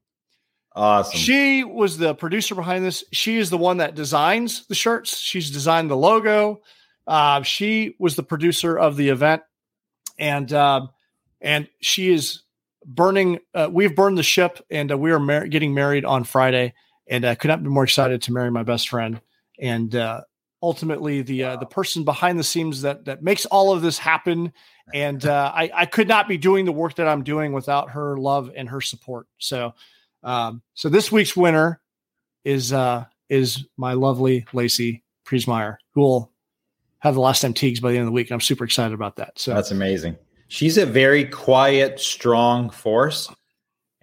[0.75, 1.17] Awesome.
[1.17, 3.03] She was the producer behind this.
[3.11, 5.19] She is the one that designs the shirts.
[5.19, 6.61] She's designed the logo.
[7.05, 9.43] Uh, she was the producer of the event,
[10.17, 10.87] and uh,
[11.41, 12.41] and she is
[12.85, 13.39] burning.
[13.53, 16.73] Uh, we've burned the ship, and uh, we are mar- getting married on Friday
[17.07, 19.21] and I could not be more excited to marry my best friend.
[19.59, 20.21] And uh,
[20.61, 24.53] ultimately, the uh, the person behind the scenes that that makes all of this happen.
[24.93, 28.17] And uh, I, I could not be doing the work that I'm doing without her
[28.17, 29.27] love and her support.
[29.37, 29.75] So,
[30.23, 31.81] um, so this week's winner
[32.43, 36.31] is uh, is my lovely Lacey Priesmeyer, who will
[36.99, 38.31] have the last time Tiegs by the end of the week.
[38.31, 39.37] I'm super excited about that.
[39.37, 40.17] So that's amazing.
[40.47, 43.29] She's a very quiet, strong force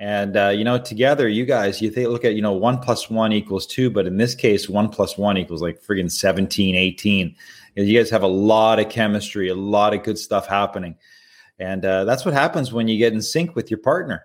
[0.00, 3.10] and uh, you know, together, you guys, you think look at you know one plus
[3.10, 7.36] one equals two, but in this case, one plus one equals like friggin' 17, 18.
[7.76, 10.96] You guys have a lot of chemistry, a lot of good stuff happening,
[11.58, 14.24] and uh, that's what happens when you get in sync with your partner.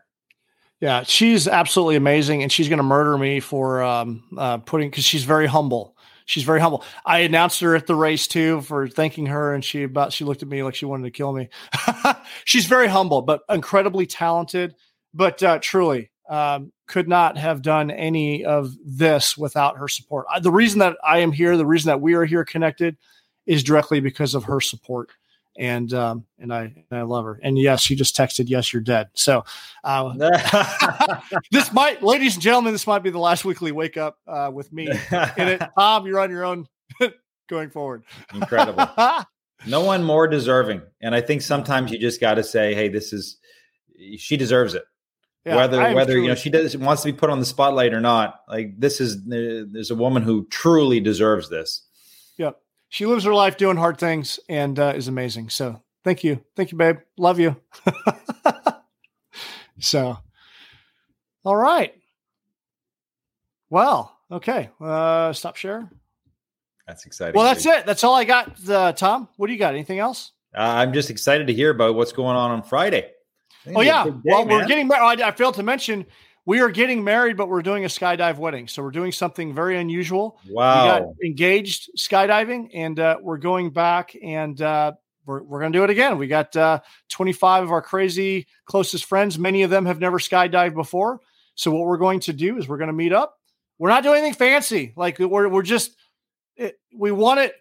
[0.81, 5.05] Yeah, she's absolutely amazing, and she's going to murder me for um, uh, putting because
[5.05, 5.95] she's very humble.
[6.25, 6.83] She's very humble.
[7.05, 10.43] I announced her at the race too for thanking her, and she about she looked
[10.43, 11.49] at me like she wanted to kill me.
[12.45, 14.75] she's very humble, but incredibly talented
[15.15, 20.27] but uh, truly um, could not have done any of this without her support.
[20.41, 22.97] the reason that I am here, the reason that we are here connected,
[23.47, 25.11] is directly because of her support.
[25.57, 27.39] And um, and I and I love her.
[27.41, 29.45] And yes, she just texted, "Yes, you're dead." So
[29.83, 30.13] uh,
[31.51, 34.73] this might, ladies and gentlemen, this might be the last weekly wake up uh, with
[34.73, 34.87] me.
[34.89, 36.67] In it, Tom, you're on your own
[37.47, 38.03] going forward.
[38.33, 38.85] Incredible.
[39.65, 40.81] no one more deserving.
[41.01, 43.37] And I think sometimes you just got to say, "Hey, this is."
[44.17, 44.83] She deserves it
[45.45, 47.93] yeah, whether whether truly- you know she does wants to be put on the spotlight
[47.93, 48.41] or not.
[48.47, 51.83] Like this is there's a woman who truly deserves this.
[52.37, 52.59] Yep,
[52.95, 55.49] she lives her life doing hard things and uh, is amazing.
[55.49, 56.99] So thank you, thank you, babe.
[57.17, 57.57] Love you.
[59.77, 60.17] So,
[61.43, 61.93] all right.
[63.69, 64.69] Well, okay.
[64.79, 65.89] Uh, stop share.
[66.87, 67.35] That's exciting.
[67.35, 67.85] Well, that's it.
[67.85, 69.27] That's all I got, uh, Tom.
[69.35, 69.73] What do you got?
[69.73, 70.31] Anything else?
[70.55, 73.11] Uh, I'm just excited to hear about what's going on on Friday.
[73.75, 74.05] Oh yeah.
[74.05, 74.59] Day, well, man.
[74.59, 74.89] we're getting.
[74.93, 76.05] I, I failed to mention
[76.45, 78.67] we are getting married, but we're doing a skydive wedding.
[78.67, 80.39] So we're doing something very unusual.
[80.47, 80.83] Wow.
[80.83, 84.93] We got engaged skydiving, and uh, we're going back and uh,
[85.25, 86.17] we're, we're going to do it again.
[86.17, 89.39] We got uh, 25 of our crazy closest friends.
[89.39, 91.19] Many of them have never skydived before.
[91.55, 93.35] So what we're going to do is we're going to meet up.
[93.79, 94.93] We're not doing anything fancy.
[94.95, 95.95] Like we're, we're just,
[96.55, 97.55] it, we want it.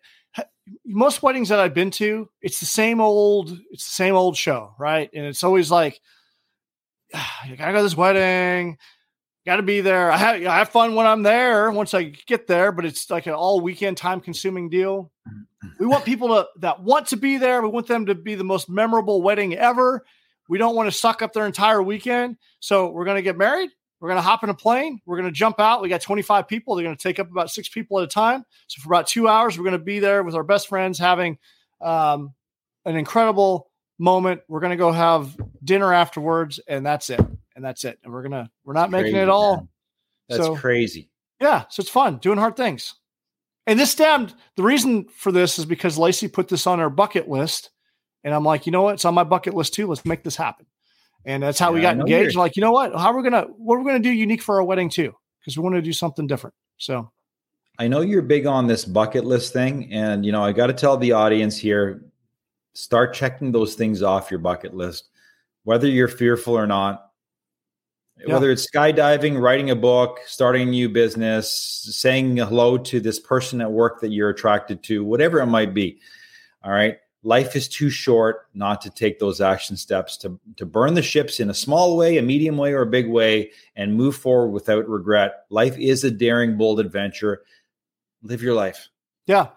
[0.87, 4.75] Most weddings that I've been to, it's the same old, it's the same old show,
[4.79, 5.11] right?
[5.13, 6.01] And it's always like,
[7.43, 8.79] I gotta go to this wedding.
[9.47, 10.11] Got to be there.
[10.11, 11.71] I have, I have fun when I'm there.
[11.71, 15.13] Once I get there, but it's like an all weekend time consuming deal.
[15.79, 17.61] We want people to that want to be there.
[17.61, 20.03] We want them to be the most memorable wedding ever.
[20.49, 22.39] We don't want to suck up their entire weekend.
[22.61, 23.71] So we're going to get married.
[24.01, 25.01] We're going to hop in a plane.
[25.07, 25.83] We're going to jump out.
[25.83, 26.75] We got 25 people.
[26.75, 28.45] They're going to take up about six people at a time.
[28.67, 31.39] So for about two hours, we're going to be there with our best friends having
[31.81, 32.35] um,
[32.85, 34.43] an incredible moment.
[34.49, 35.35] We're going to go have
[35.65, 37.21] dinner afterwards, and that's it.
[37.57, 37.99] And that's it.
[38.03, 39.57] And we're gonna we're not crazy, making it all.
[39.57, 39.69] Man.
[40.29, 41.11] That's so, crazy.
[41.41, 42.95] Yeah, so it's fun doing hard things.
[43.67, 47.29] And this stemmed the reason for this is because Lacey put this on her bucket
[47.29, 47.71] list,
[48.23, 48.95] and I'm like, you know what?
[48.95, 49.87] It's on my bucket list too.
[49.87, 50.67] Let's make this happen.
[51.25, 52.37] And that's how yeah, we got engaged.
[52.37, 52.93] Like, you know what?
[52.93, 55.15] How are we gonna what are we gonna do unique for our wedding too?
[55.41, 56.55] Because we want to do something different.
[56.79, 57.11] So
[57.79, 60.73] I know you're big on this bucket list thing, and you know I got to
[60.73, 62.05] tell the audience here
[62.75, 65.09] start checking those things off your bucket list,
[65.65, 67.11] whether you're fearful or not.
[68.19, 68.35] Yeah.
[68.35, 71.51] Whether it's skydiving, writing a book, starting a new business,
[71.91, 75.99] saying hello to this person at work that you're attracted to, whatever it might be.
[76.63, 76.99] All right.
[77.25, 81.41] Life is too short not to take those action steps to, to burn the ships
[81.41, 84.89] in a small way, a medium way, or a big way and move forward without
[84.89, 85.47] regret.
[85.51, 87.43] Life is a daring, bold adventure.
[88.23, 88.89] Live your life.
[89.27, 89.49] Yeah.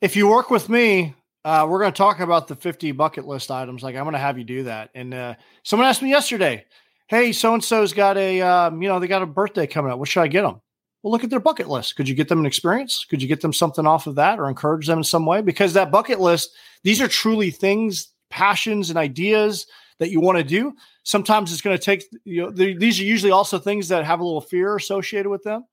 [0.00, 3.50] If you work with me, uh, we're going to talk about the 50 bucket list
[3.50, 3.82] items.
[3.82, 4.90] Like I'm going to have you do that.
[4.94, 5.34] And uh,
[5.64, 6.64] someone asked me yesterday,
[7.08, 9.98] "Hey, so and so's got a um, you know they got a birthday coming up.
[9.98, 10.60] What should I get them?"
[11.02, 11.96] Well, look at their bucket list.
[11.96, 13.04] Could you get them an experience?
[13.04, 15.42] Could you get them something off of that, or encourage them in some way?
[15.42, 16.50] Because that bucket list,
[16.84, 19.66] these are truly things, passions, and ideas
[19.98, 20.74] that you want to do.
[21.02, 24.24] Sometimes it's going to take you know these are usually also things that have a
[24.24, 25.64] little fear associated with them.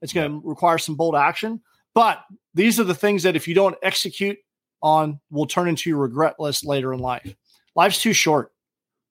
[0.00, 1.60] It's going to require some bold action.
[1.94, 2.22] But
[2.54, 4.38] these are the things that if you don't execute
[4.82, 7.34] on will turn into your regret list later in life.
[7.74, 8.52] Life's too short.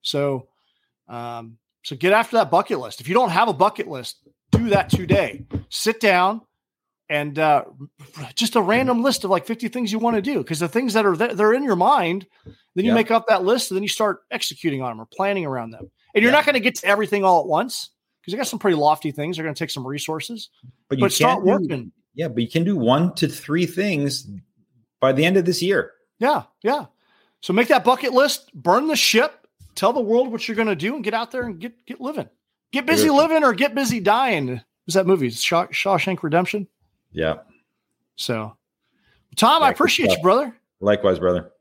[0.01, 0.47] So,
[1.07, 3.01] um, so get after that bucket list.
[3.01, 5.45] If you don't have a bucket list, do that today.
[5.70, 6.41] Sit down
[7.09, 7.65] and uh,
[8.36, 10.93] just a random list of like 50 things you want to do because the things
[10.93, 12.26] that are th- they're in your mind
[12.76, 12.95] then you yep.
[12.95, 15.89] make up that list and then you start executing on them or planning around them
[16.13, 16.39] and you're yep.
[16.39, 17.91] not going to get to everything all at once
[18.22, 20.49] because you got some pretty lofty things they're going to take some resources
[20.89, 24.30] but you but start do, working yeah but you can do one to three things
[25.00, 25.91] by the end of this year.
[26.20, 26.86] Yeah, yeah.
[27.41, 30.76] So make that bucket list, burn the ship, tell the world what you're going to
[30.76, 32.30] do, and get out there and get get living.
[32.72, 34.62] Get busy living or get busy dying.
[34.88, 36.68] Is that movie Shaw, Shawshank Redemption?
[37.12, 37.38] Yeah.
[38.16, 38.58] So,
[39.36, 40.56] Tom, yeah, I appreciate you, brother.
[40.80, 41.52] Likewise, brother.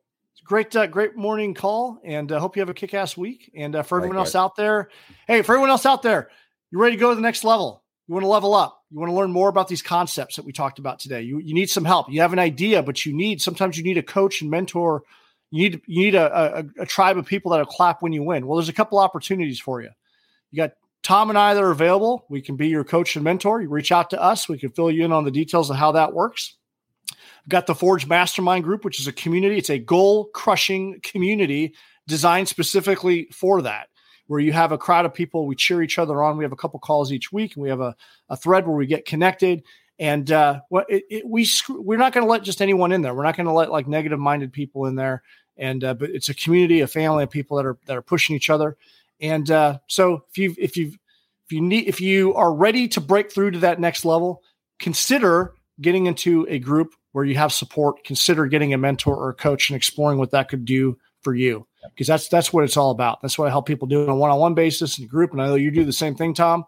[0.44, 3.50] Great, uh, great morning call, and I uh, hope you have a kick-ass week.
[3.54, 4.34] And uh, for everyone Likewise.
[4.34, 4.90] else out there,
[5.26, 6.30] hey, for everyone else out there,
[6.70, 7.82] you ready to go to the next level?
[8.06, 8.75] You want to level up.
[8.90, 11.22] You want to learn more about these concepts that we talked about today.
[11.22, 12.10] You, you need some help.
[12.10, 15.02] You have an idea, but you need sometimes you need a coach and mentor.
[15.50, 18.46] You need you need a, a, a tribe of people that'll clap when you win.
[18.46, 19.90] Well, there's a couple opportunities for you.
[20.52, 20.72] You got
[21.02, 22.26] Tom and I that are available.
[22.28, 23.60] We can be your coach and mentor.
[23.60, 24.48] You reach out to us.
[24.48, 26.56] We can fill you in on the details of how that works.
[27.10, 29.58] I've got the Forge Mastermind Group, which is a community.
[29.58, 31.74] It's a goal crushing community
[32.06, 33.88] designed specifically for that
[34.26, 35.46] where you have a crowd of people.
[35.46, 36.36] We cheer each other on.
[36.36, 37.94] We have a couple calls each week, and we have a,
[38.28, 39.62] a thread where we get connected.
[39.98, 43.14] And uh, it, it, we we're not going to let just anyone in there.
[43.14, 45.22] We're not going to let like negative minded people in there.
[45.56, 48.36] And uh, but it's a community, a family of people that are that are pushing
[48.36, 48.76] each other.
[49.20, 50.92] And uh, so if you if you
[51.46, 54.42] if you need if you are ready to break through to that next level,
[54.78, 58.04] consider getting into a group where you have support.
[58.04, 61.66] Consider getting a mentor or a coach and exploring what that could do for you
[61.94, 63.20] because that's that's what it's all about.
[63.22, 65.32] That's what I help people do on a one-on-one basis in a group.
[65.32, 66.64] And I know you do the same thing, Tom.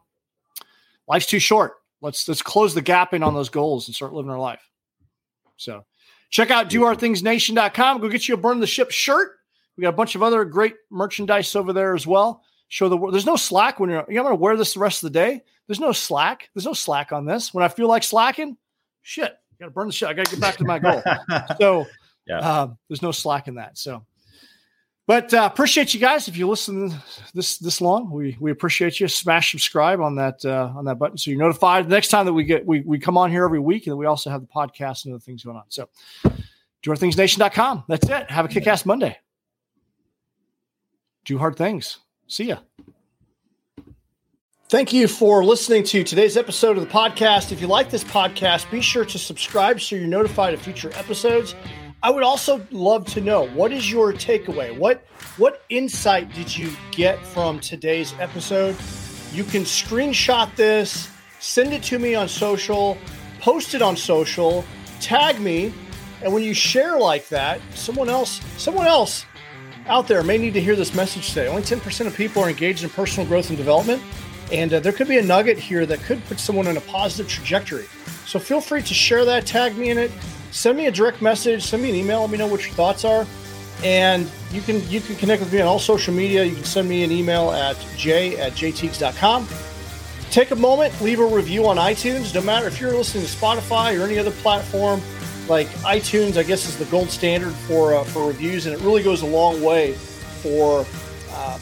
[1.06, 1.74] Life's too short.
[2.00, 4.62] Let's let's close the gap in on those goals and start living our life.
[5.56, 5.84] So
[6.30, 8.00] check out dohardthingsnation.com.
[8.00, 9.32] Go get you a burn the ship shirt.
[9.76, 12.42] We got a bunch of other great merchandise over there as well.
[12.68, 13.14] Show the world.
[13.14, 14.00] There's no slack when you're.
[14.00, 15.42] I'm going to wear this the rest of the day.
[15.66, 16.50] There's no slack.
[16.54, 17.54] There's no slack on this.
[17.54, 18.56] When I feel like slacking,
[19.02, 20.08] shit, got to burn the shit.
[20.08, 21.02] I got to get back to my goal.
[21.58, 21.86] so
[22.26, 23.78] yeah, uh, there's no slack in that.
[23.78, 24.04] So
[25.08, 26.94] But uh, appreciate you guys if you listen
[27.32, 28.10] this this long.
[28.10, 29.08] We we appreciate you.
[29.08, 32.34] Smash subscribe on that uh, on that button so you're notified the next time that
[32.34, 35.06] we get we we come on here every week, and we also have the podcast
[35.06, 35.62] and other things going on.
[35.70, 35.88] So,
[36.84, 37.84] dohardthingsnation.com.
[37.88, 38.30] That's it.
[38.30, 39.16] Have a kick-ass Monday.
[41.24, 42.00] Do hard things.
[42.26, 42.58] See ya.
[44.68, 47.50] Thank you for listening to today's episode of the podcast.
[47.50, 51.54] If you like this podcast, be sure to subscribe so you're notified of future episodes.
[52.00, 54.76] I would also love to know what is your takeaway?
[54.76, 55.04] What
[55.36, 58.76] what insight did you get from today's episode?
[59.32, 62.96] You can screenshot this, send it to me on social,
[63.40, 64.64] post it on social,
[65.00, 65.74] tag me,
[66.22, 69.26] and when you share like that, someone else someone else
[69.88, 71.48] out there may need to hear this message today.
[71.48, 74.00] Only 10% of people are engaged in personal growth and development,
[74.52, 77.28] and uh, there could be a nugget here that could put someone on a positive
[77.28, 77.86] trajectory.
[78.24, 80.12] So feel free to share that, tag me in it
[80.50, 83.04] send me a direct message, send me an email, let me know what your thoughts
[83.04, 83.26] are.
[83.84, 86.44] And you can you can connect with me on all social media.
[86.44, 89.46] You can send me an email at j at jaytiegs.com.
[90.30, 92.34] Take a moment, leave a review on iTunes.
[92.34, 95.00] No matter if you're listening to Spotify or any other platform,
[95.48, 99.02] like iTunes, I guess is the gold standard for uh, for reviews, and it really
[99.02, 100.84] goes a long way for
[101.30, 101.58] uh,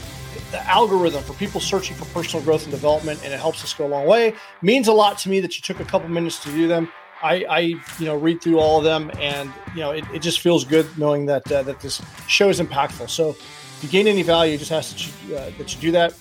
[0.51, 3.87] the algorithm for people searching for personal growth and development, and it helps us go
[3.87, 4.35] a long way.
[4.63, 6.91] Means a lot to me that you took a couple minutes to do them.
[7.23, 7.59] I, I,
[7.99, 10.87] you know read through all of them, and you know it, it just feels good
[10.99, 13.09] knowing that uh, that this show is impactful.
[13.11, 16.15] So if you gain any value, just ask that you, uh, that you do that.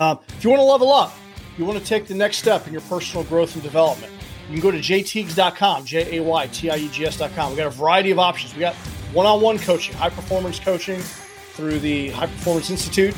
[0.00, 1.14] Um, if you want to level up,
[1.56, 4.12] you want to take the next step in your personal growth and development.
[4.48, 7.50] You can go to jaytiegs.com, J A Y T I E G S.com.
[7.50, 8.54] We got a variety of options.
[8.54, 8.74] We got
[9.12, 13.14] one-on-one coaching, high performance coaching through the High Performance Institute,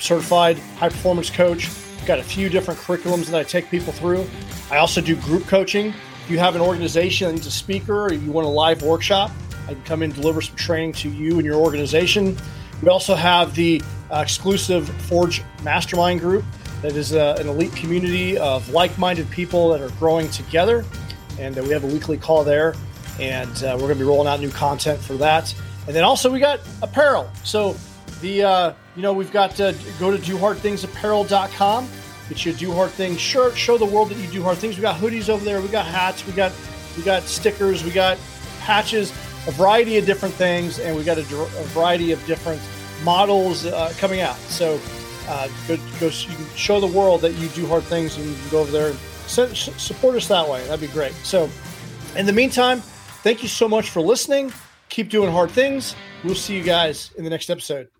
[0.00, 1.68] certified high performance coach.
[1.68, 4.26] We've got a few different curriculums that I take people through.
[4.70, 5.94] I also do group coaching
[6.24, 9.30] if you have an organization that needs a speaker, or you want a live workshop,
[9.68, 12.34] I can come in and deliver some training to you and your organization.
[12.80, 16.42] We also have the uh, exclusive Forge Mastermind group
[16.80, 20.86] that is uh, an elite community of like minded people that are growing together.
[21.38, 22.74] And uh, we have a weekly call there.
[23.20, 25.54] And uh, we're going to be rolling out new content for that.
[25.86, 27.30] And then also, we got apparel.
[27.42, 27.76] So,
[28.22, 31.86] the, uh, you know, we've got to go to dohardthingsapparel.com
[32.28, 33.56] Get you a Do Hard Things shirt.
[33.56, 34.76] Show the world that you do hard things.
[34.76, 35.60] We got hoodies over there.
[35.60, 36.26] We got hats.
[36.26, 36.52] We got
[36.96, 37.84] we got stickers.
[37.84, 38.18] We got
[38.60, 39.10] patches.
[39.46, 42.62] A variety of different things, and we got a, a variety of different
[43.02, 44.36] models uh, coming out.
[44.36, 44.80] So
[45.28, 48.34] uh, go, go, you can show the world that you do hard things, and you
[48.34, 48.98] can go over there and
[49.56, 50.64] support us that way.
[50.66, 51.12] That'd be great.
[51.24, 51.48] So,
[52.16, 52.80] in the meantime,
[53.22, 54.52] thank you so much for listening.
[54.88, 55.96] Keep doing hard things.
[56.22, 57.93] We'll see you guys in the next episode.